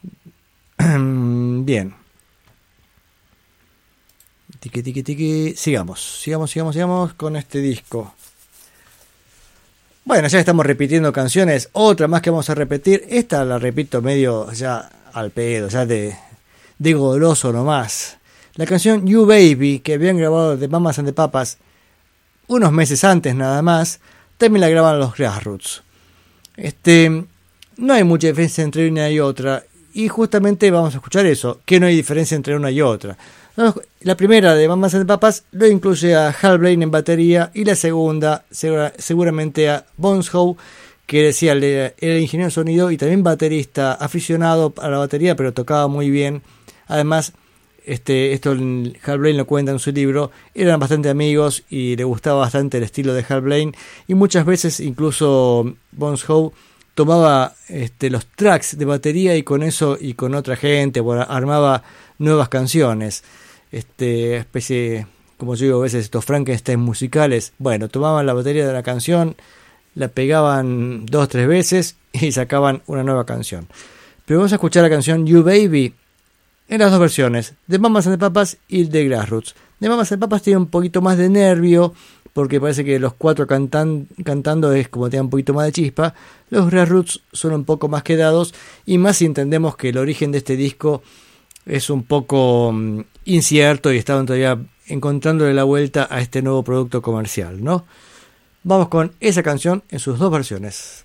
[0.77, 1.95] bien.
[4.59, 5.55] Tiki, tiki, tiki.
[5.55, 8.13] Sigamos, sigamos, sigamos, sigamos con este disco.
[10.03, 11.69] Bueno, ya estamos repitiendo canciones.
[11.72, 13.05] Otra más que vamos a repetir.
[13.09, 16.15] Esta la repito medio ya al pedo, ya de,
[16.77, 18.18] de goloso nomás.
[18.55, 21.57] La canción You Baby, que habían grabado de Mamas and the Papas
[22.51, 24.01] unos meses antes nada más,
[24.41, 25.84] también la graban los Grassroots.
[26.57, 27.26] Este,
[27.77, 29.63] no hay mucha diferencia entre una y otra,
[29.93, 33.18] y justamente vamos a escuchar eso, que no hay diferencia entre una y otra.
[34.01, 37.76] La primera de Mamas and Papas lo incluye a Hal Blaine en batería y la
[37.76, 40.31] segunda seguramente a Bones
[41.05, 45.89] que decía era ingeniero de sonido y también baterista aficionado a la batería pero tocaba
[45.89, 46.41] muy bien
[46.88, 47.34] además
[47.86, 52.41] este, esto Hal Blaine lo cuenta en su libro, eran bastante amigos y le gustaba
[52.41, 53.74] bastante el estilo de Hal Blaine
[54.08, 56.52] y muchas veces incluso Bones Howe
[56.94, 61.84] tomaba este, los tracks de batería y con eso y con otra gente armaba
[62.20, 63.24] nuevas canciones,
[63.72, 68.74] este, especie, como yo digo a veces, estos Frankenstein musicales, bueno, tomaban la batería de
[68.74, 69.36] la canción,
[69.95, 73.68] la pegaban dos o tres veces y sacaban una nueva canción.
[74.26, 75.95] Pero vamos a escuchar la canción You Baby
[76.72, 79.56] en las dos versiones, de Mamas and the Papas y de Grassroots.
[79.81, 81.93] De Mamas and the Papas tiene un poquito más de nervio,
[82.31, 86.15] porque parece que los cuatro cantan, cantando es como tiene un poquito más de chispa.
[86.49, 88.53] Los Grassroots son un poco más quedados,
[88.85, 91.03] y más si entendemos que el origen de este disco
[91.65, 94.57] es un poco mm, incierto y estaban todavía
[94.88, 97.85] encontrándole la vuelta a este nuevo producto comercial, ¿no?
[98.64, 101.03] Vamos con esa canción en sus dos versiones.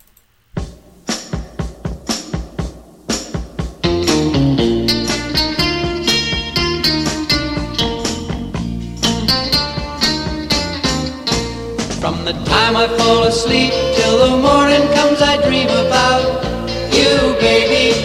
[12.27, 16.43] The time I fall asleep till the morning comes, I dream about
[16.91, 17.95] you, baby.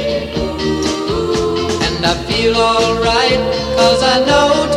[1.87, 3.41] And I feel alright,
[3.75, 4.72] cause I know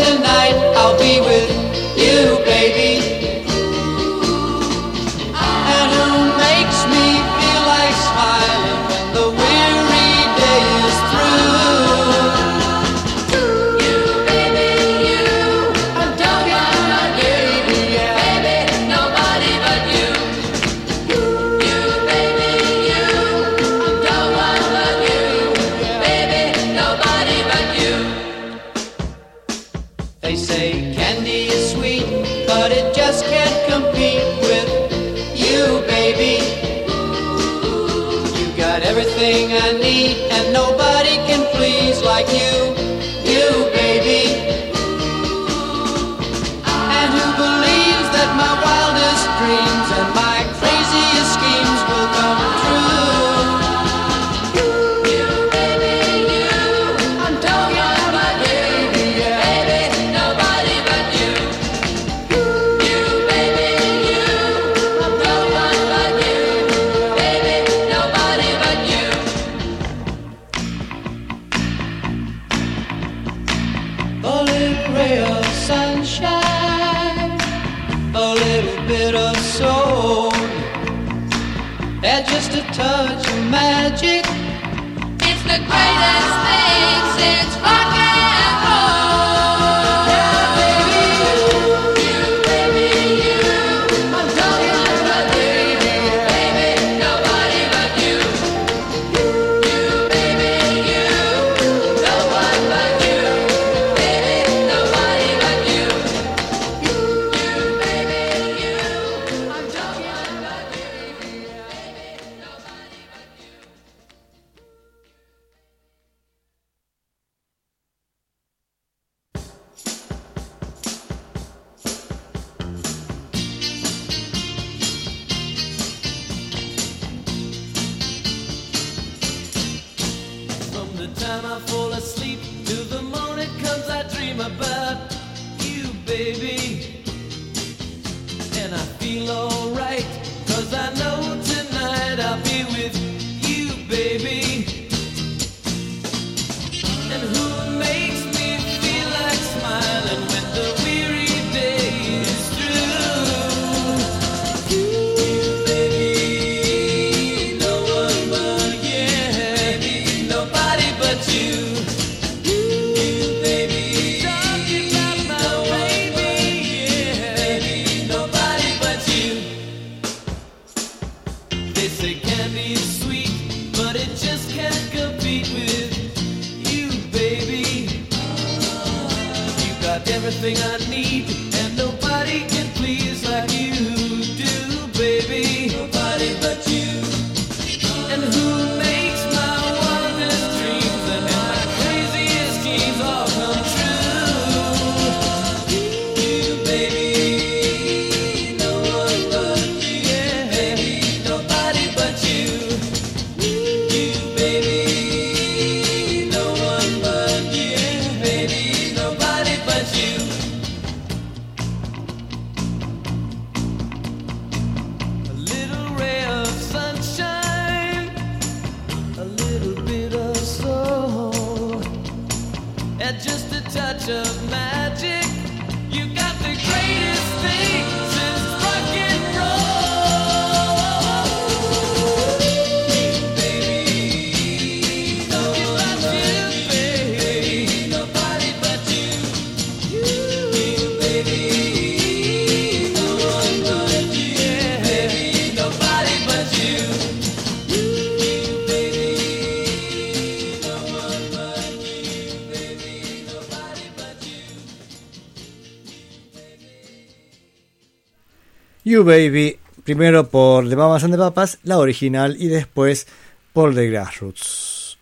[259.05, 263.07] Baby, primero por The Mamas and the Papas, la original, y después
[263.53, 264.97] por The Grassroots.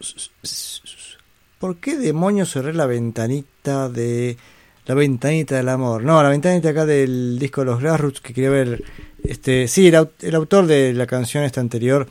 [1.60, 4.38] ¿Por qué demonios cerré la ventanita de...
[4.86, 6.04] La ventanita del amor.
[6.04, 8.84] No, la ventanita acá del disco de los Grassroots que quería ver.
[9.24, 12.06] Este, sí, el, el autor de la canción esta anterior,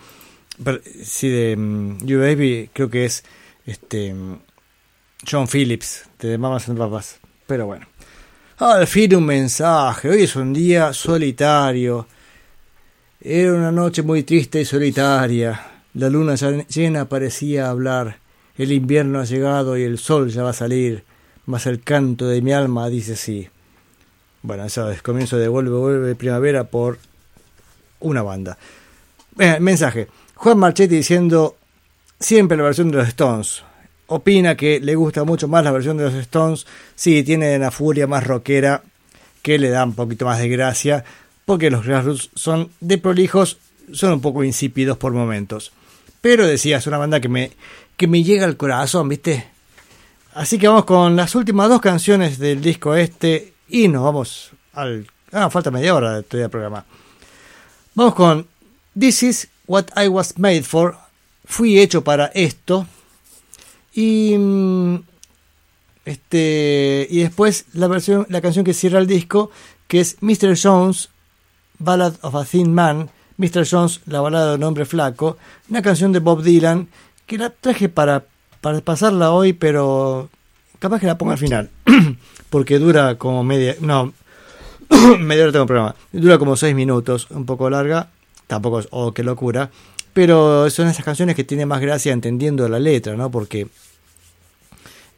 [1.02, 3.24] sí, de um, You Baby, creo que es
[3.66, 4.14] este
[5.30, 7.20] John Phillips, de Mamas and Papas.
[7.46, 7.86] Pero bueno.
[8.64, 10.08] Al fin un mensaje.
[10.08, 12.06] Hoy es un día solitario.
[13.20, 15.60] Era una noche muy triste y solitaria.
[15.94, 18.18] La luna llena parecía hablar.
[18.56, 21.02] El invierno ha llegado y el sol ya va a salir.
[21.46, 23.48] Mas el canto de mi alma dice sí.
[24.42, 27.00] Bueno, eso es comienzo de Vuelve, Vuelve Primavera por
[27.98, 28.56] una banda.
[29.58, 30.06] mensaje.
[30.36, 31.56] Juan Marchetti diciendo
[32.20, 33.64] siempre la versión de los Stones
[34.12, 36.66] opina que le gusta mucho más la versión de los Stones.
[36.94, 38.82] Sí, tiene una furia más rockera
[39.42, 41.04] que le da un poquito más de gracia,
[41.44, 43.58] porque los Grassroots son de prolijos,
[43.92, 45.72] son un poco insípidos por momentos.
[46.20, 47.52] Pero decía, es una banda que me,
[47.96, 49.46] que me llega al corazón, ¿viste?
[50.34, 55.06] Así que vamos con las últimas dos canciones del disco este y nos vamos al...
[55.32, 56.84] Ah, falta media hora de el programa.
[57.94, 58.46] Vamos con
[58.98, 60.96] This is what I was made for.
[61.44, 62.86] Fui hecho para esto
[63.94, 64.96] y mm,
[66.04, 69.50] este y después la versión la canción que cierra el disco
[69.86, 70.56] que es Mr.
[70.60, 71.10] Jones
[71.78, 73.66] Ballad of a Thin Man Mr.
[73.68, 75.36] Jones la balada de un hombre flaco
[75.68, 76.88] una canción de Bob Dylan
[77.26, 78.24] que la traje para
[78.60, 80.28] para pasarla hoy pero
[80.78, 81.70] capaz que la ponga al final
[82.50, 84.12] porque dura como media no
[85.20, 88.10] media hora tengo programa dura como seis minutos un poco larga
[88.46, 89.70] tampoco es oh qué locura
[90.12, 93.30] pero son esas canciones que tienen más gracia entendiendo la letra, ¿no?
[93.30, 93.68] Porque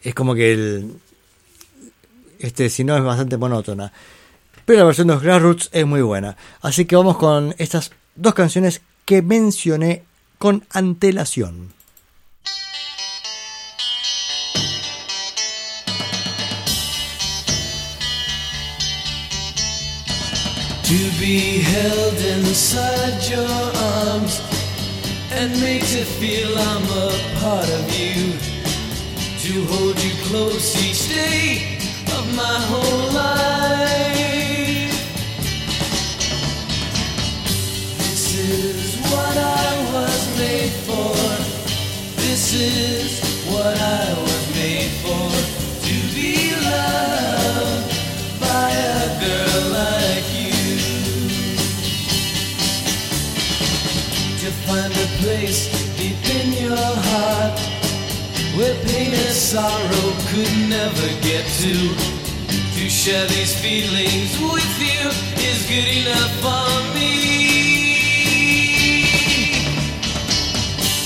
[0.03, 0.93] es como que el,
[2.39, 3.93] este, si no es bastante monótona.
[4.65, 6.37] Pero la versión de los Grassroots es muy buena.
[6.63, 10.05] Así que vamos con estas dos canciones que mencioné
[10.39, 11.73] con antelación.
[20.85, 24.54] To be held inside your arms
[25.37, 28.39] and makes to feel I'm a part of you.
[29.45, 31.79] to hold you close each day
[32.17, 34.95] of my whole life.
[37.99, 41.15] This is what I was made for.
[42.23, 43.21] This is
[43.53, 45.29] what I was made for.
[45.87, 47.44] To be loved
[55.45, 55.69] place
[55.99, 56.77] deep in your
[57.09, 57.59] heart
[58.57, 61.75] where pain and sorrow could never get to.
[62.77, 65.03] To share these feelings with you
[65.49, 67.13] is good enough for me.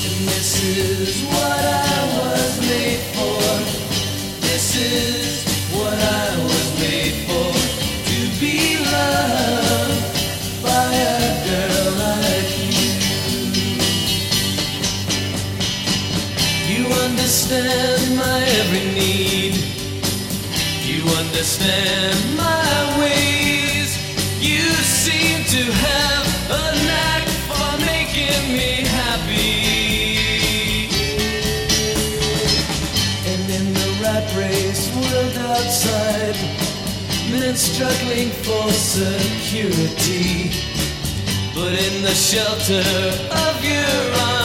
[0.07, 1.48] And this is what
[17.51, 19.55] understand my every need.
[20.85, 23.97] You understand my ways.
[24.39, 30.19] You seem to have a knack for making me happy.
[33.33, 36.37] And in the rat race world outside,
[37.31, 40.51] men struggling for security.
[41.55, 42.85] But in the shelter
[43.49, 44.38] of your arms,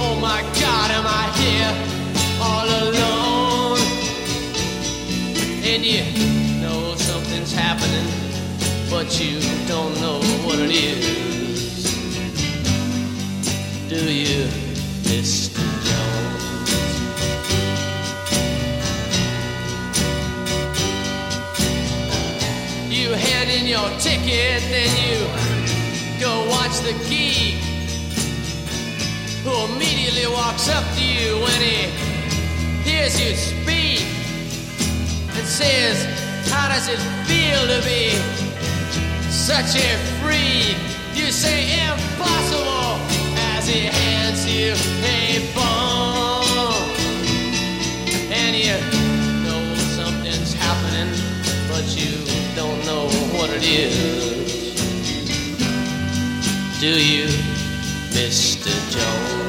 [0.00, 1.72] oh my God, am I here
[2.40, 3.24] all alone?
[5.74, 6.04] and you
[6.60, 8.06] know something's happening,
[8.90, 11.84] but you don't know what it is.
[13.88, 14.44] Do you,
[15.08, 15.64] Mr.
[15.88, 16.70] Jones?
[22.88, 27.73] You hand in your ticket, then you go watch the geek
[29.44, 31.84] who immediately walks up to you when he
[32.80, 34.00] hears you speak
[35.36, 36.06] and says,
[36.48, 36.98] How does it
[37.28, 38.16] feel to be
[39.28, 39.90] such a
[40.20, 40.78] freak?
[41.14, 42.96] You say, Impossible,
[43.52, 44.72] as he hands you
[45.04, 46.88] a bone.
[48.32, 48.80] And you
[49.44, 51.12] know something's happening,
[51.68, 52.16] but you
[52.56, 54.54] don't know what it is.
[56.80, 57.53] Do you,
[58.64, 58.90] Mr.
[58.90, 59.43] Jones?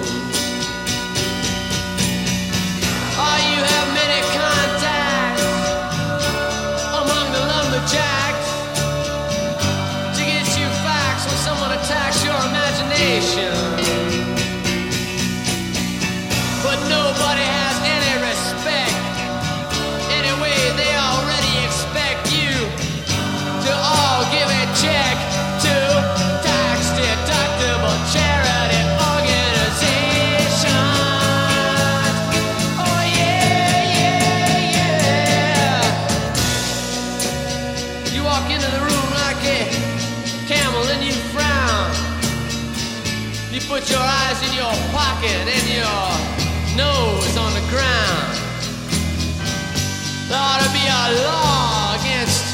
[51.03, 52.45] A law against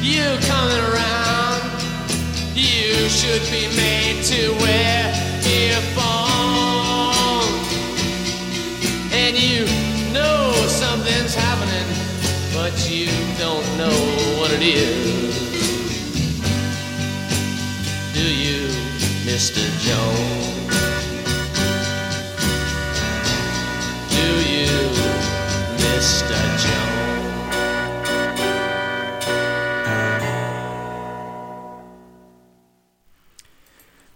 [0.00, 1.62] you coming around.
[2.54, 5.12] You should be made to wear
[5.44, 7.02] earphones.
[9.12, 9.66] And you
[10.12, 11.88] know something's happening,
[12.54, 13.08] but you
[13.38, 13.98] don't know
[14.38, 15.34] what it is.
[18.14, 18.68] Do you,
[19.26, 19.62] Mr.
[19.80, 20.41] Jones?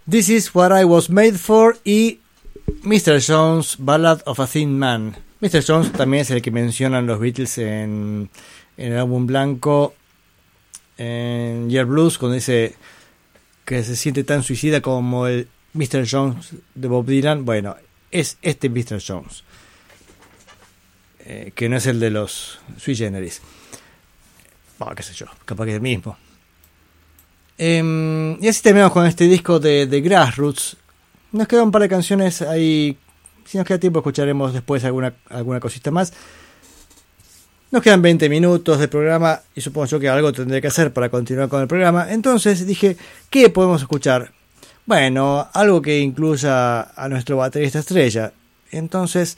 [0.09, 2.21] This is what I was made for y
[2.83, 3.19] Mr.
[3.19, 5.17] Jones, Ballad of a Thin Man.
[5.41, 5.61] Mr.
[5.61, 8.29] Jones también es el que mencionan los Beatles en,
[8.77, 9.95] en el álbum blanco,
[10.97, 12.75] en Year Blues, cuando dice
[13.65, 16.07] que se siente tan suicida como el Mr.
[16.09, 17.43] Jones de Bob Dylan.
[17.43, 17.75] Bueno,
[18.09, 19.03] es este Mr.
[19.05, 19.43] Jones,
[21.19, 23.41] eh, que no es el de los Sui Generis.
[24.79, 26.17] Bueno, qué sé yo, capaz que es el mismo.
[27.57, 30.77] Em, y así terminamos con este disco de, Grassroots.
[31.31, 32.97] Nos quedan un par de canciones ahí.
[33.45, 36.13] Si nos queda tiempo, escucharemos después alguna, alguna cosita más.
[37.69, 41.09] Nos quedan 20 minutos de programa y supongo yo que algo tendré que hacer para
[41.09, 42.07] continuar con el programa.
[42.09, 42.95] Entonces dije,
[43.29, 44.31] ¿qué podemos escuchar?
[44.85, 48.31] Bueno, algo que incluya a nuestro baterista estrella.
[48.71, 49.37] Entonces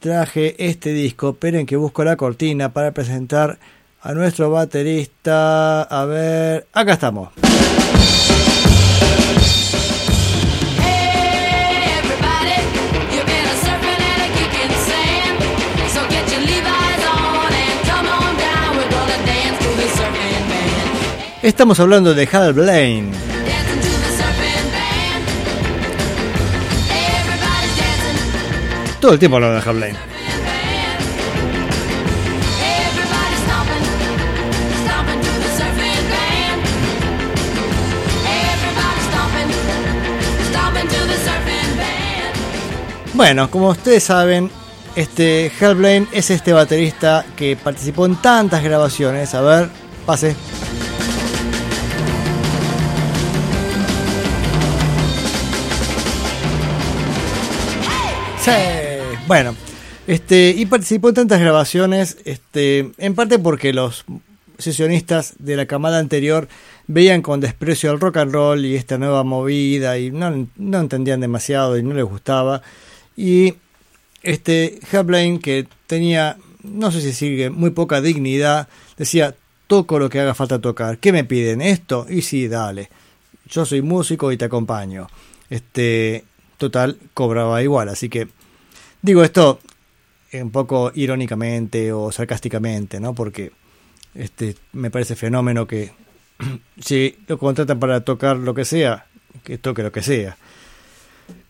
[0.00, 1.30] traje este disco.
[1.30, 3.58] Esperen que busco la cortina para presentar
[4.02, 5.82] a nuestro baterista.
[5.82, 7.30] A ver, acá estamos.
[21.40, 23.12] Estamos hablando de Hal Blaine.
[29.00, 30.07] Todo el tiempo hablando de Hal Blaine.
[43.18, 44.48] Bueno, como ustedes saben,
[44.94, 49.34] este Hal Blaine es este baterista que participó en tantas grabaciones.
[49.34, 49.68] A ver,
[50.06, 50.36] pase.
[58.40, 58.52] Sí.
[59.26, 59.56] Bueno,
[60.06, 64.04] este y participó en tantas grabaciones, este, en parte porque los
[64.58, 66.46] sesionistas de la camada anterior
[66.86, 71.20] veían con desprecio al rock and roll y esta nueva movida y no, no entendían
[71.20, 72.62] demasiado y no les gustaba.
[73.18, 73.56] Y
[74.22, 79.34] este Hal Blaine, que tenía, no sé si sigue, muy poca dignidad, decía,
[79.66, 80.98] toco lo que haga falta tocar.
[80.98, 81.60] ¿Qué me piden?
[81.60, 82.06] ¿Esto?
[82.08, 82.90] Y sí, dale.
[83.48, 85.08] Yo soy músico y te acompaño.
[85.50, 86.26] Este,
[86.58, 87.88] total, cobraba igual.
[87.88, 88.28] Así que,
[89.02, 89.58] digo esto
[90.32, 93.16] un poco irónicamente o sarcásticamente, ¿no?
[93.16, 93.50] Porque
[94.14, 95.90] este, me parece fenómeno que
[96.80, 99.06] si lo contratan para tocar lo que sea,
[99.42, 100.36] que toque lo que sea.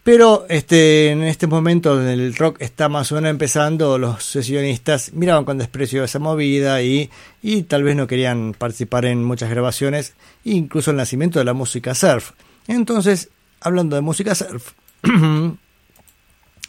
[0.08, 5.44] Pero este, en este momento el rock está más o menos empezando, los sesionistas miraban
[5.44, 7.10] con desprecio esa movida y,
[7.42, 10.14] y tal vez no querían participar en muchas grabaciones,
[10.44, 12.30] incluso el nacimiento de la música surf.
[12.68, 13.28] Entonces,
[13.60, 14.72] hablando de música surf,
[15.02, 15.58] vamos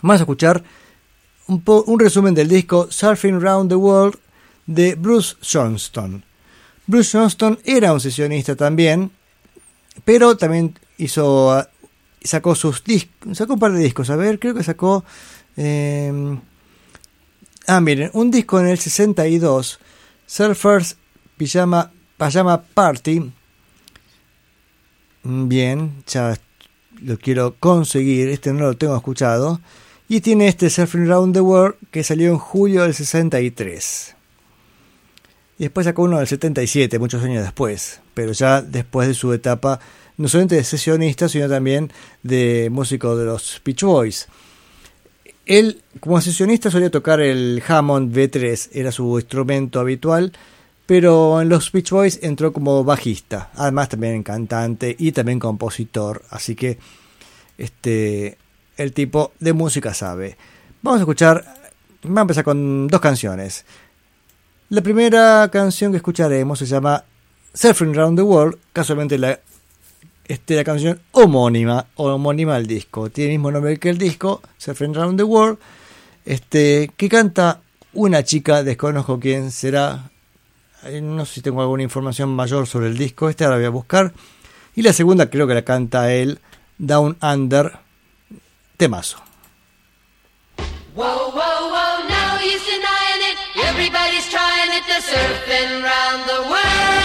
[0.04, 0.62] a escuchar
[1.48, 4.20] un, un resumen del disco Surfing Round the World
[4.66, 6.26] de Bruce Johnston.
[6.88, 9.12] Bruce Johnston era un sesionista también,
[10.04, 11.69] pero también hizo ah,
[12.24, 15.04] sacó sus discos, sacó un par de discos, a ver, creo que sacó
[15.58, 16.40] eh,
[17.68, 19.80] ah, miren, un disco en el 62,
[20.26, 20.98] Surfers
[21.38, 23.32] Pijama Pajama Party.
[25.24, 26.38] Mm, Bien, ya
[27.02, 29.60] lo quiero conseguir, este no lo tengo escuchado.
[30.08, 34.16] Y tiene este Surfing Around the World que salió en julio del 63.
[35.60, 39.80] Y después sacó uno del 77, muchos años después, pero ya después de su etapa
[40.20, 41.92] no solamente de sesionista, sino también
[42.24, 44.28] de músico de los Beach Boys.
[45.46, 50.34] Él, como sesionista, solía tocar el Hammond B3, era su instrumento habitual,
[50.86, 56.54] pero en los Beach Boys entró como bajista, además también cantante y también compositor, así
[56.54, 56.78] que
[57.58, 58.38] este
[58.76, 60.38] el tipo de música sabe.
[60.82, 61.46] Vamos a escuchar,
[62.04, 63.66] vamos a empezar con dos canciones.
[64.68, 67.06] La primera canción que escucharemos se llama
[67.54, 69.40] Surfing Around the World, casualmente la,
[70.30, 73.10] este, la canción homónima, homónima al disco.
[73.10, 75.58] Tiene el mismo nombre que el disco, Surfing Around the World,
[76.24, 77.62] este, que canta
[77.94, 80.12] una chica, desconozco quién será,
[80.84, 83.70] eh, no sé si tengo alguna información mayor sobre el disco, esta la voy a
[83.70, 84.14] buscar.
[84.76, 86.40] Y la segunda creo que la canta él,
[86.78, 87.80] Down Under,
[88.78, 89.18] temazo.
[90.96, 93.38] Whoa, whoa, whoa, no use denying it.
[93.66, 94.84] Everybody's trying it.
[94.86, 96.99] They're surfing around the world.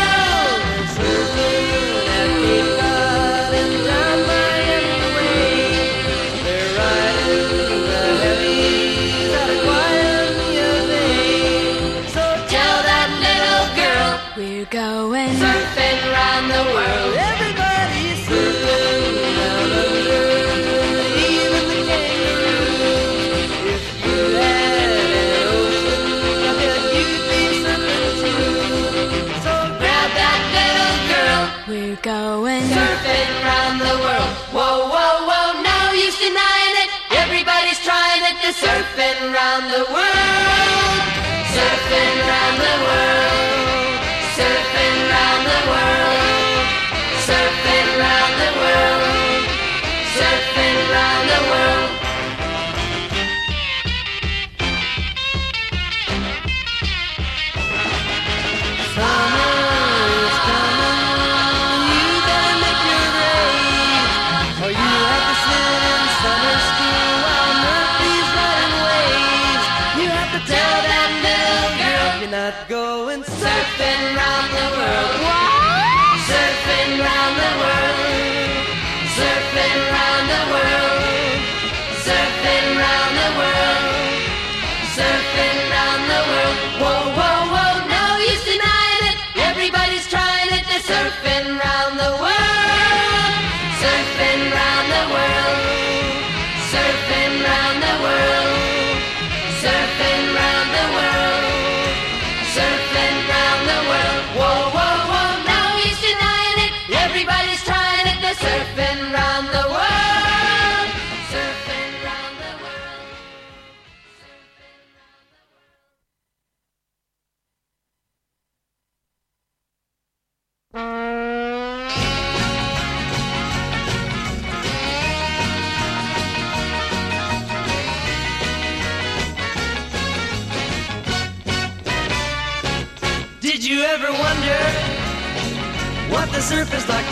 [38.52, 41.00] Surfing around the world.
[41.54, 42.23] Surfing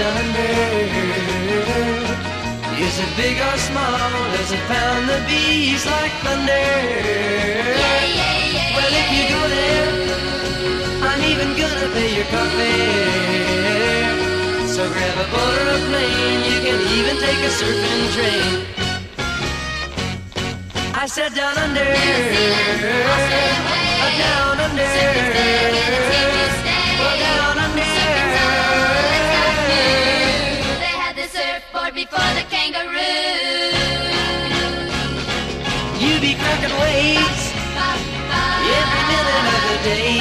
[0.03, 0.53] surf is like down under?
[2.83, 4.11] Is it big or small?
[4.37, 6.53] Does it pound the beach like thunder?
[6.53, 9.91] Yeah, yeah, yeah, Well, if you go there,
[11.09, 12.91] I'm even gonna pay your coffee.
[14.75, 18.53] So grab a boat or a plane, you can even take a surfing train.
[20.95, 21.85] I said down under,
[24.23, 24.91] down under,
[26.99, 27.72] well, down under.
[31.73, 32.93] board before the kangaroo.
[36.03, 37.45] You be cracking waves
[38.77, 40.21] every minute of the day.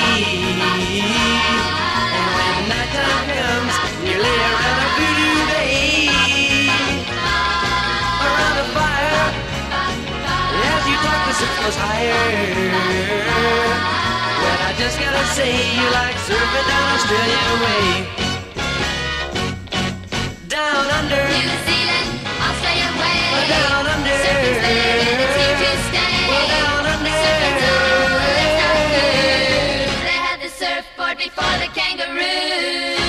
[2.16, 3.76] And when nighttime comes,
[4.08, 5.30] you lay around a voodoo.
[8.22, 9.24] Around a fire,
[10.72, 12.24] as you talk, the sun goes higher.
[14.42, 18.21] Well, I just gotta say, you like surfing down Australia way.
[21.12, 22.10] Under, New Zealand,
[22.40, 23.50] Australia way.
[23.52, 24.16] down under.
[24.24, 26.24] Surfing's there and it's here to stay.
[26.48, 27.12] down under.
[27.24, 29.88] Surfing's all that's not good.
[30.08, 33.01] They had the surfboard before the kangaroo.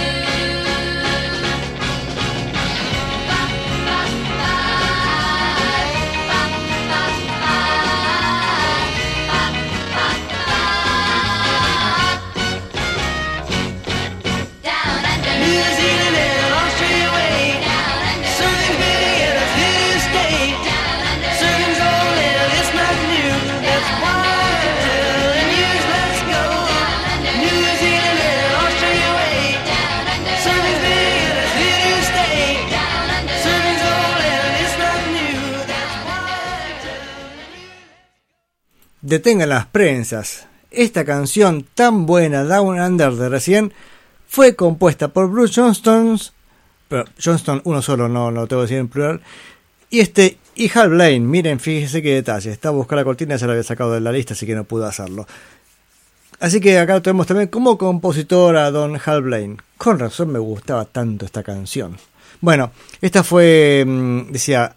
[39.12, 40.47] Detengan las prensas.
[40.70, 43.74] Esta canción tan buena, Down Under de recién,
[44.26, 46.18] fue compuesta por Bruce Johnston,
[46.89, 49.20] pero Johnston uno solo, no lo tengo que decir en plural,
[49.90, 51.26] y este y Hal Blaine.
[51.26, 52.52] Miren, fíjense qué detalle.
[52.52, 54.86] Estaba buscando la cortina, ya la había sacado de la lista, así que no pude
[54.86, 55.26] hacerlo.
[56.40, 59.59] Así que acá tenemos también como compositor a Don Hal Blaine.
[59.76, 61.98] Con razón me gustaba tanto esta canción.
[62.40, 62.72] Bueno,
[63.02, 64.74] esta fue, mm, decía,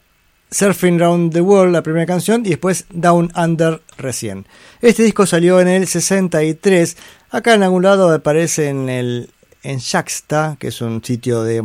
[0.52, 4.48] Surfing Round the World, la primera canción, y después Down Under recién.
[4.82, 6.98] Este disco salió en el 63.
[7.32, 9.30] Acá en algún lado aparece en el
[9.66, 11.62] en Shaxta, que es un sitio de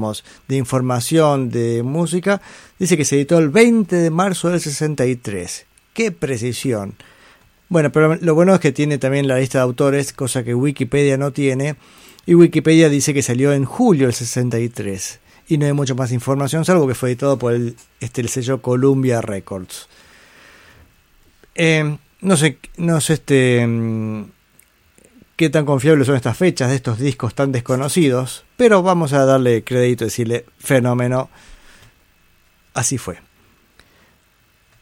[0.49, 2.41] información de música,
[2.79, 5.67] dice que se editó el 20 de marzo del 63.
[5.93, 6.95] ¡Qué precisión!
[7.69, 11.19] Bueno, pero lo bueno es que tiene también la lista de autores, cosa que Wikipedia
[11.19, 11.77] no tiene.
[12.27, 15.21] Y Wikipedia dice que salió en julio del 63.
[15.51, 18.63] Y no hay mucha más información, salvo que fue editado por el, este, el sello
[18.63, 19.89] Columbia Records.
[21.57, 24.25] Eh, no sé, no sé este, mm,
[25.35, 29.65] qué tan confiables son estas fechas de estos discos tan desconocidos, pero vamos a darle
[29.65, 31.29] crédito y decirle fenómeno.
[32.73, 33.19] Así fue.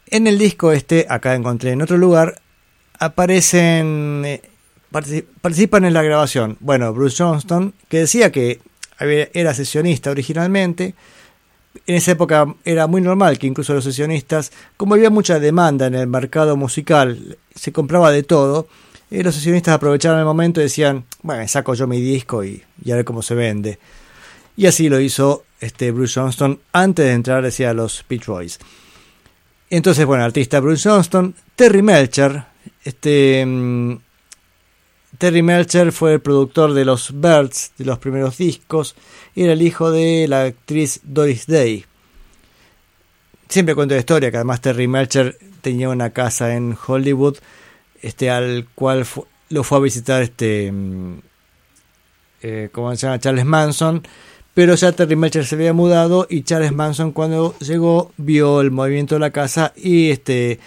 [0.05, 2.39] En el disco este, acá encontré en otro lugar,
[2.99, 4.41] aparecen, eh,
[4.91, 6.57] partici- participan en la grabación.
[6.59, 8.59] Bueno, Bruce Johnston, que decía que
[8.99, 10.95] era sesionista originalmente.
[11.85, 15.95] En esa época era muy normal que incluso los sesionistas, como había mucha demanda en
[15.95, 18.67] el mercado musical, se compraba de todo,
[19.11, 22.91] eh, los sesionistas aprovecharon el momento y decían, bueno, saco yo mi disco y, y
[22.91, 23.79] a ver cómo se vende.
[24.57, 28.59] Y así lo hizo este Bruce Johnston antes de entrar decía, a los Beach Boys.
[29.69, 32.43] Entonces, bueno, artista Bruce Johnston, Terry Melcher,
[32.83, 33.97] este mm,
[35.19, 38.95] Terry Melcher fue el productor de los Birds, de los primeros discos,
[39.35, 41.85] y era el hijo de la actriz Doris Day.
[43.49, 47.37] Siempre cuento la historia que además Terry Melcher tenía una casa en Hollywood,
[48.01, 49.05] este al cual
[49.49, 51.19] lo fue a visitar este mm,
[52.41, 53.19] eh, ¿cómo se llama?
[53.19, 54.03] Charles Manson,
[54.53, 59.15] pero ya Terry Melcher se había mudado y Charles Manson cuando llegó vio el movimiento
[59.15, 60.61] de la casa y este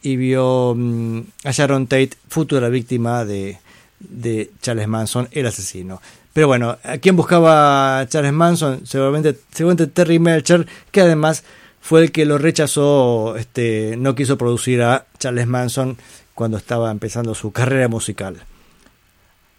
[0.00, 3.58] y vio mm, a Sharon Tate, futura víctima de,
[4.08, 6.00] de Charles Manson, el asesino.
[6.32, 8.86] Pero bueno, ¿a quién buscaba Charles Manson?
[8.86, 11.44] Seguramente, seguramente Terry Melcher, que además
[11.80, 15.98] fue el que lo rechazó, este, no quiso producir a Charles Manson
[16.34, 18.44] cuando estaba empezando su carrera musical.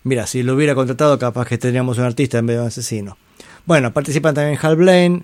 [0.04, 3.18] Mira, si lo hubiera contratado, capaz que tendríamos un artista en vez de un asesino.
[3.66, 5.24] Bueno, participan también Hal Blaine,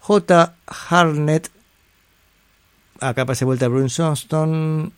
[0.00, 0.54] J.
[0.66, 1.50] Harnett,
[3.00, 4.92] acá aparece vuelta Bruce Johnston,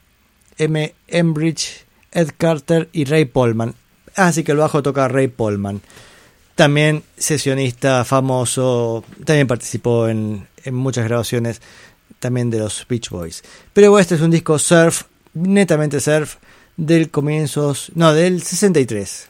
[0.58, 0.94] M.
[1.08, 3.74] Embridge, Ed Carter y Ray Polman.
[4.16, 5.80] Así que el bajo toca Ray Polman.
[6.54, 11.60] También sesionista famoso, también participó en, en muchas grabaciones
[12.18, 13.42] también de los Beach Boys.
[13.72, 15.04] Pero este es un disco surf,
[15.34, 16.36] netamente surf,
[16.76, 19.28] del comienzos, no, del 63.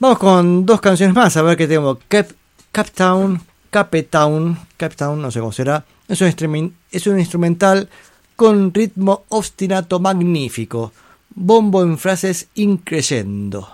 [0.00, 1.98] Vamos con dos canciones más, a ver qué tengo.
[2.08, 2.28] Cap,
[2.72, 3.40] Captown,
[3.70, 5.84] Capetown, Captown, no sé cómo será.
[6.08, 7.88] Es un, es un instrumental
[8.36, 10.92] con ritmo obstinato magnífico.
[11.40, 13.68] Bombo en frases increyendo.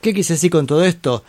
[0.00, 1.22] ¿Qué quise decir con todo esto?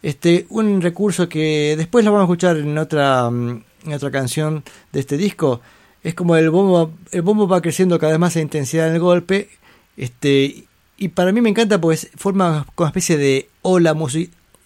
[0.00, 4.62] Este, un recurso que después lo vamos a escuchar en otra, mm, en otra canción
[4.92, 5.60] de este disco.
[6.04, 9.00] Es como el bombo, el bombo va creciendo cada vez más en intensidad en el
[9.00, 9.48] golpe.
[9.96, 10.64] Este,
[10.96, 13.96] y para mí me encanta porque forma como una especie de ola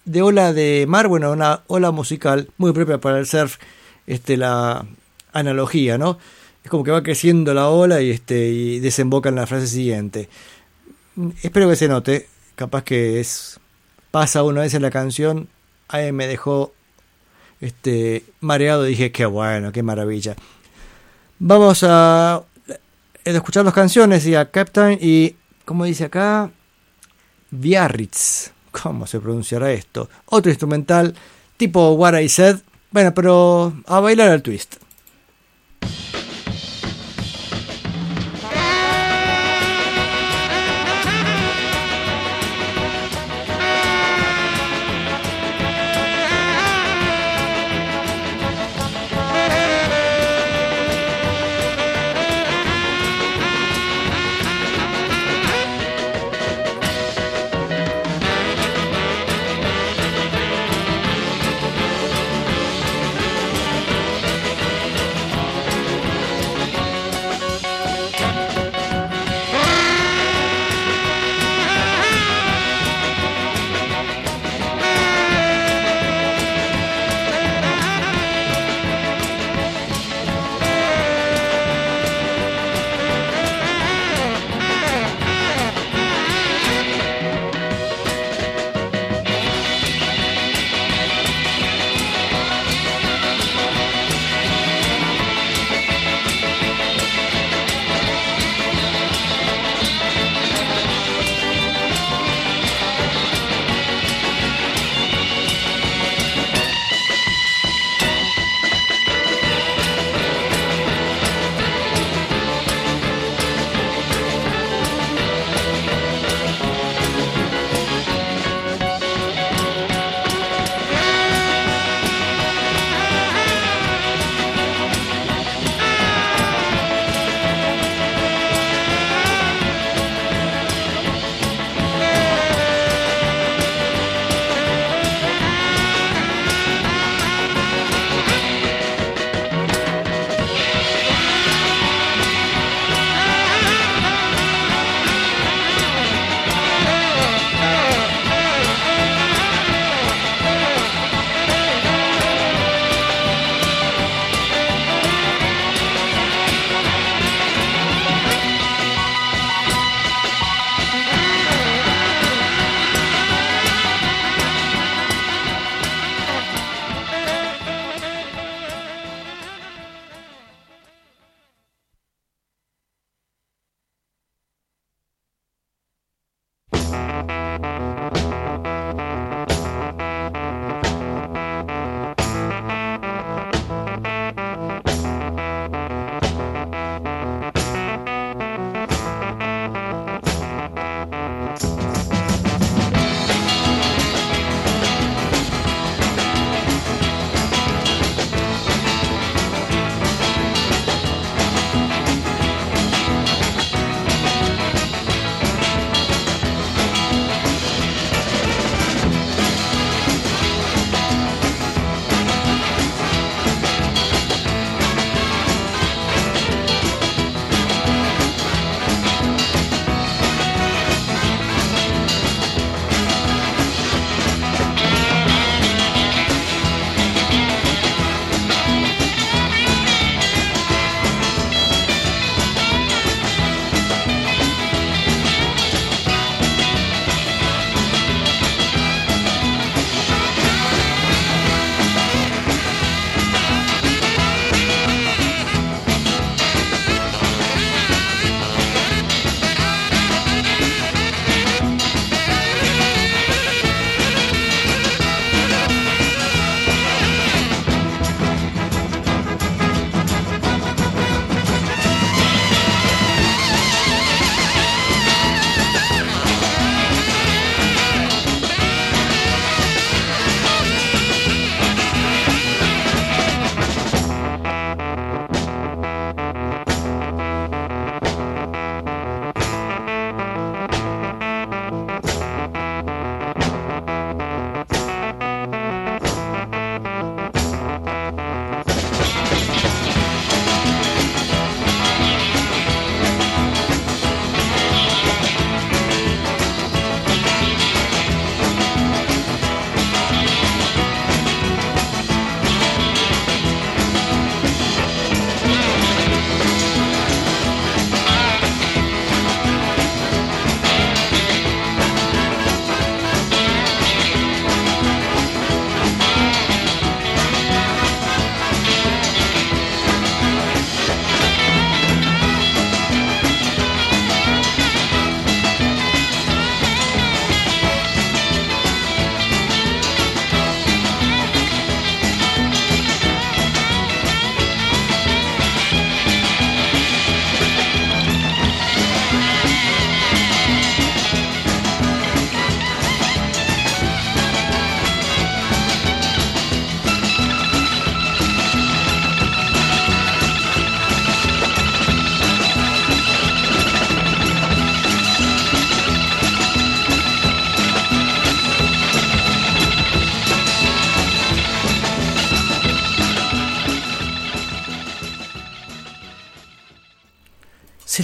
[0.05, 3.57] de ola de mar, bueno, una ola musical muy propia para el surf,
[4.07, 4.85] este, la
[5.33, 6.19] analogía, ¿no?
[6.63, 10.29] Es como que va creciendo la ola y este y desemboca en la frase siguiente.
[11.43, 13.59] Espero que se note, capaz que es
[14.11, 15.49] pasa una vez en la canción,
[15.89, 16.75] ahí me dejó
[17.61, 20.37] este mareado, dije qué bueno, qué maravilla.
[21.39, 26.51] Vamos a de escuchar dos canciones, y a Captain y, como dice acá,
[27.51, 28.53] Biarritz.
[28.71, 30.09] ¿Cómo se pronunciará esto?
[30.27, 31.15] Otro instrumental
[31.57, 32.59] tipo What I Said.
[32.91, 34.77] Bueno, pero a bailar el twist.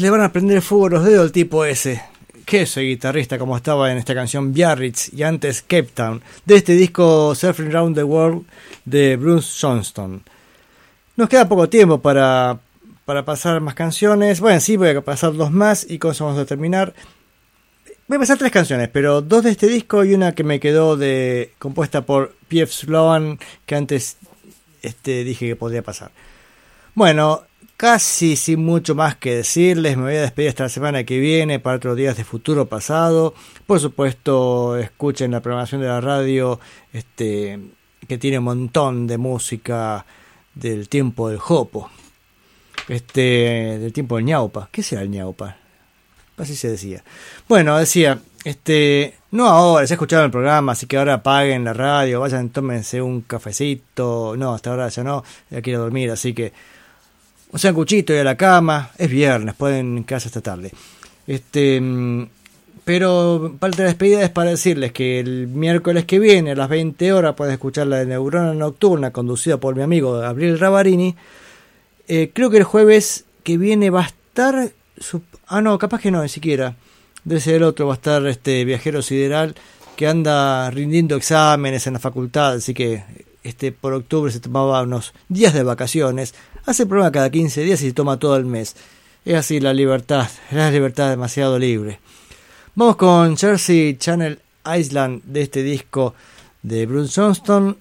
[0.02, 2.02] Le van a prender fuego los dedos al tipo ese.
[2.44, 6.72] Que soy guitarrista como estaba en esta canción Biarritz y antes Cape Town, de este
[6.72, 8.44] disco Surfing Around the World
[8.84, 10.24] de Bruce Johnston.
[11.14, 12.58] Nos queda poco tiempo para,
[13.04, 14.40] para pasar más canciones.
[14.40, 16.94] Bueno, sí, voy a pasar dos más y con eso vamos a terminar.
[18.08, 20.96] Voy a pasar tres canciones, pero dos de este disco y una que me quedó
[20.96, 22.72] de compuesta por P.F.
[22.72, 24.16] Sloan, que antes
[24.82, 26.10] este, dije que podría pasar.
[26.94, 27.44] Bueno,
[27.82, 31.58] casi sin mucho más que decirles, me voy a despedir hasta la semana que viene
[31.58, 33.34] para otros días de futuro pasado.
[33.66, 36.60] Por supuesto, escuchen la programación de la radio,
[36.92, 37.58] este,
[38.06, 40.06] que tiene un montón de música
[40.54, 41.90] del tiempo del Jopo.
[42.86, 44.68] Este, del tiempo del ñaupa.
[44.70, 45.56] ¿Qué será el ñaupa?
[46.36, 47.02] Así se decía.
[47.48, 52.20] Bueno, decía, este, no ahora, se escucharon el programa, así que ahora apaguen la radio,
[52.20, 54.36] vayan, tómense un cafecito.
[54.36, 56.52] No, hasta ahora ya no, ya quiero dormir, así que
[57.52, 58.90] un sanguchito y a la cama.
[58.98, 60.72] Es viernes, pueden quedarse hasta tarde.
[61.26, 62.26] Este, mm,
[62.84, 66.68] pero parte de la despedida es para decirles que el miércoles que viene a las
[66.68, 71.14] 20 horas pueden escuchar la de Neurona Nocturna conducida por mi amigo Gabriel Ravarini.
[72.08, 74.70] Eh, creo que el jueves que viene va a estar...
[74.98, 76.74] su- ah, no, capaz que no, ni siquiera.
[77.24, 79.54] Debe ser el otro, va a estar este viajero sideral
[79.94, 83.04] que anda rindiendo exámenes en la facultad, así que
[83.44, 86.34] este por octubre se tomaba unos días de vacaciones.
[86.64, 88.76] Hace el programa cada 15 días y se toma todo el mes.
[89.24, 91.98] Es así la libertad, la libertad demasiado libre.
[92.76, 94.38] Vamos con Jersey Channel
[94.76, 96.14] Island de este disco
[96.62, 97.76] de Bruce Johnston.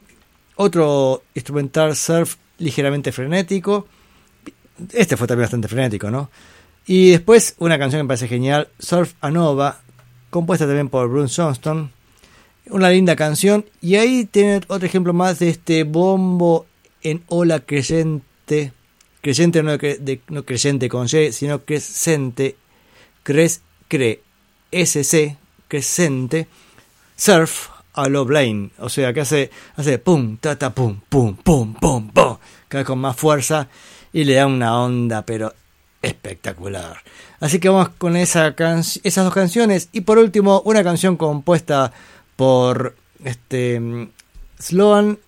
[0.55, 3.87] Otro instrumental surf ligeramente frenético.
[4.91, 6.31] Este fue también bastante frenético, ¿no?
[6.87, 9.79] Y después una canción que me parece genial, Surf a Nova,
[10.31, 11.91] compuesta también por Bruce Johnston.
[12.71, 13.63] Una linda canción.
[13.79, 16.65] Y ahí tiene otro ejemplo más de este bombo
[17.03, 17.59] en ola
[19.21, 19.63] creyente.
[19.63, 22.55] No, cre- creyente con Y, sino crescente.
[23.23, 24.21] Cres, cre,
[24.71, 25.37] SC,
[25.67, 26.47] crescente.
[27.15, 28.71] Surf a lo Blaine.
[28.79, 32.37] O sea que hace, hace pum, ta, ta, pum, pum, pum, pum, pum.
[32.67, 33.67] Cada con más fuerza
[34.13, 35.53] y le da una onda, pero
[36.01, 36.97] espectacular.
[37.39, 39.89] Así que vamos con esas dos canciones.
[39.91, 41.91] Y por último, una canción compuesta
[42.35, 44.09] por este mm,
[44.59, 45.19] Sloan,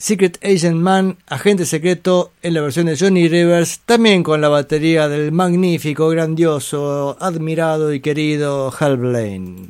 [0.00, 5.08] Secret Agent Man, Agente Secreto, en la versión de Johnny Rivers, también con la batería
[5.08, 9.68] del magnífico, grandioso, admirado y querido Hal Blaine.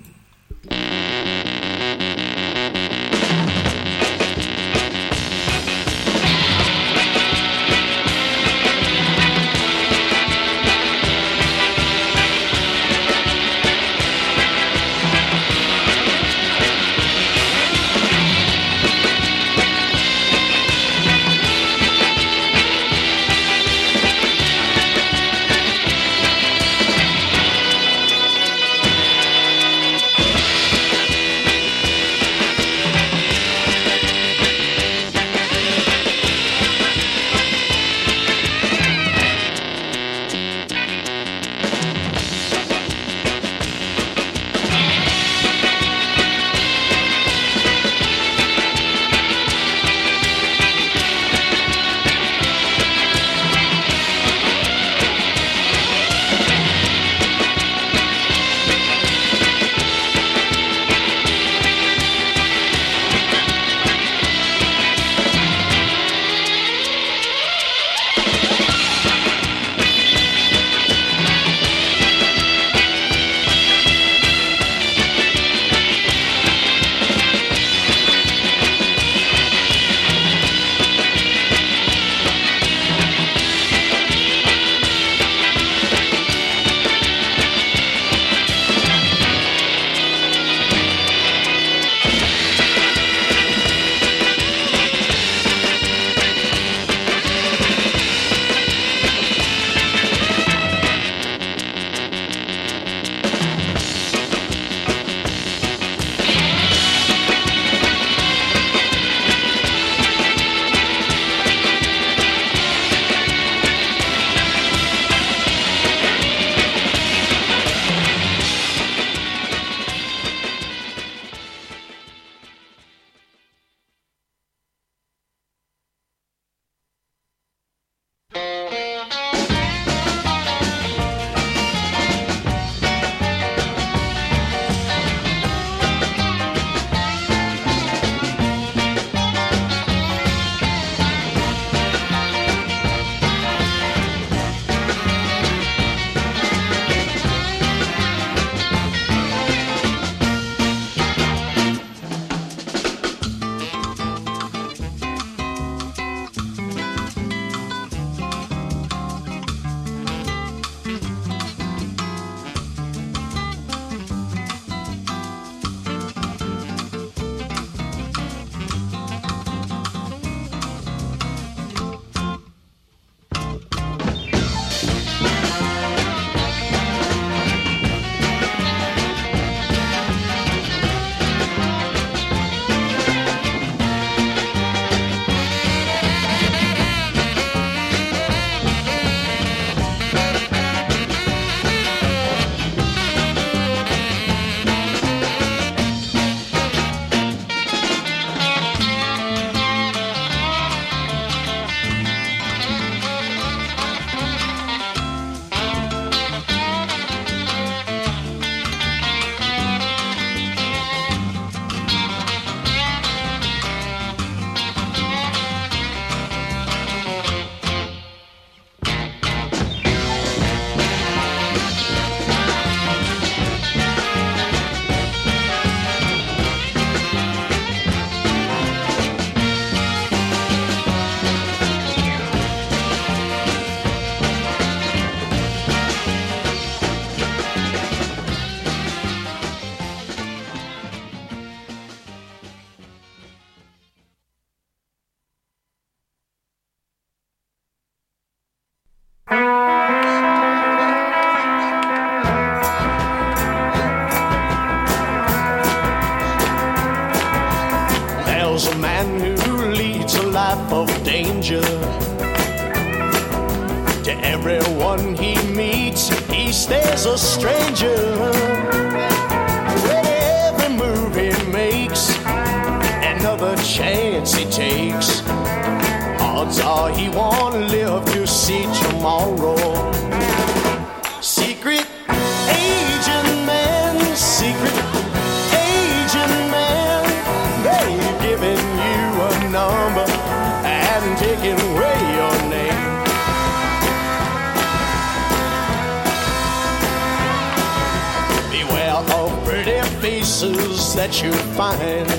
[301.00, 302.10] that you find.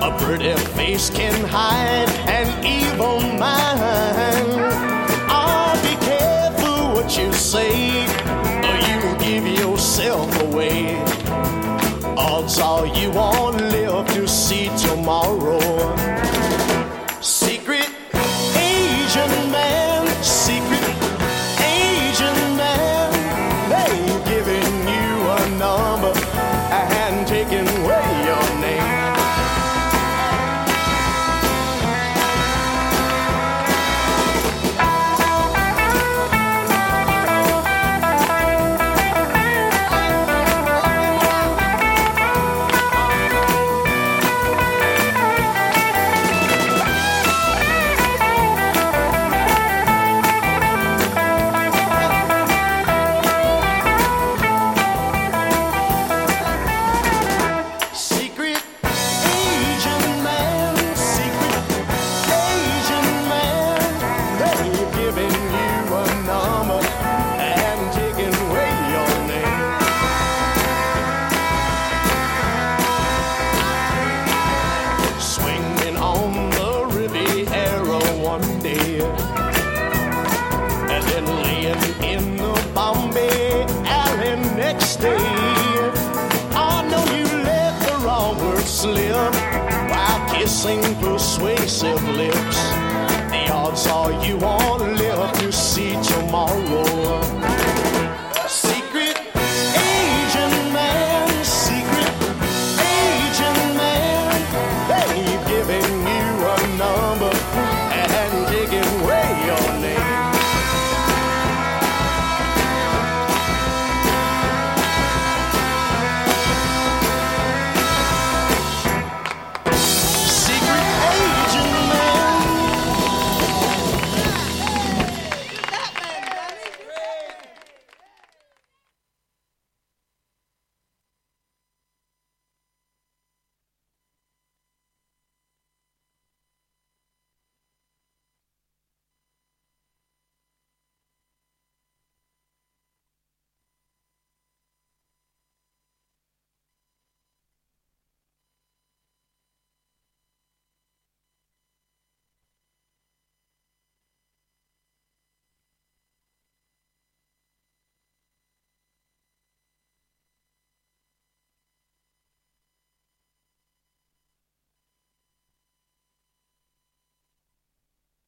[0.00, 4.46] A pretty face can hide an evil mind.
[5.28, 8.04] Oh, be careful what you say,
[8.68, 10.94] or you will give yourself away.
[12.16, 15.58] Odds are you won't live to see tomorrow.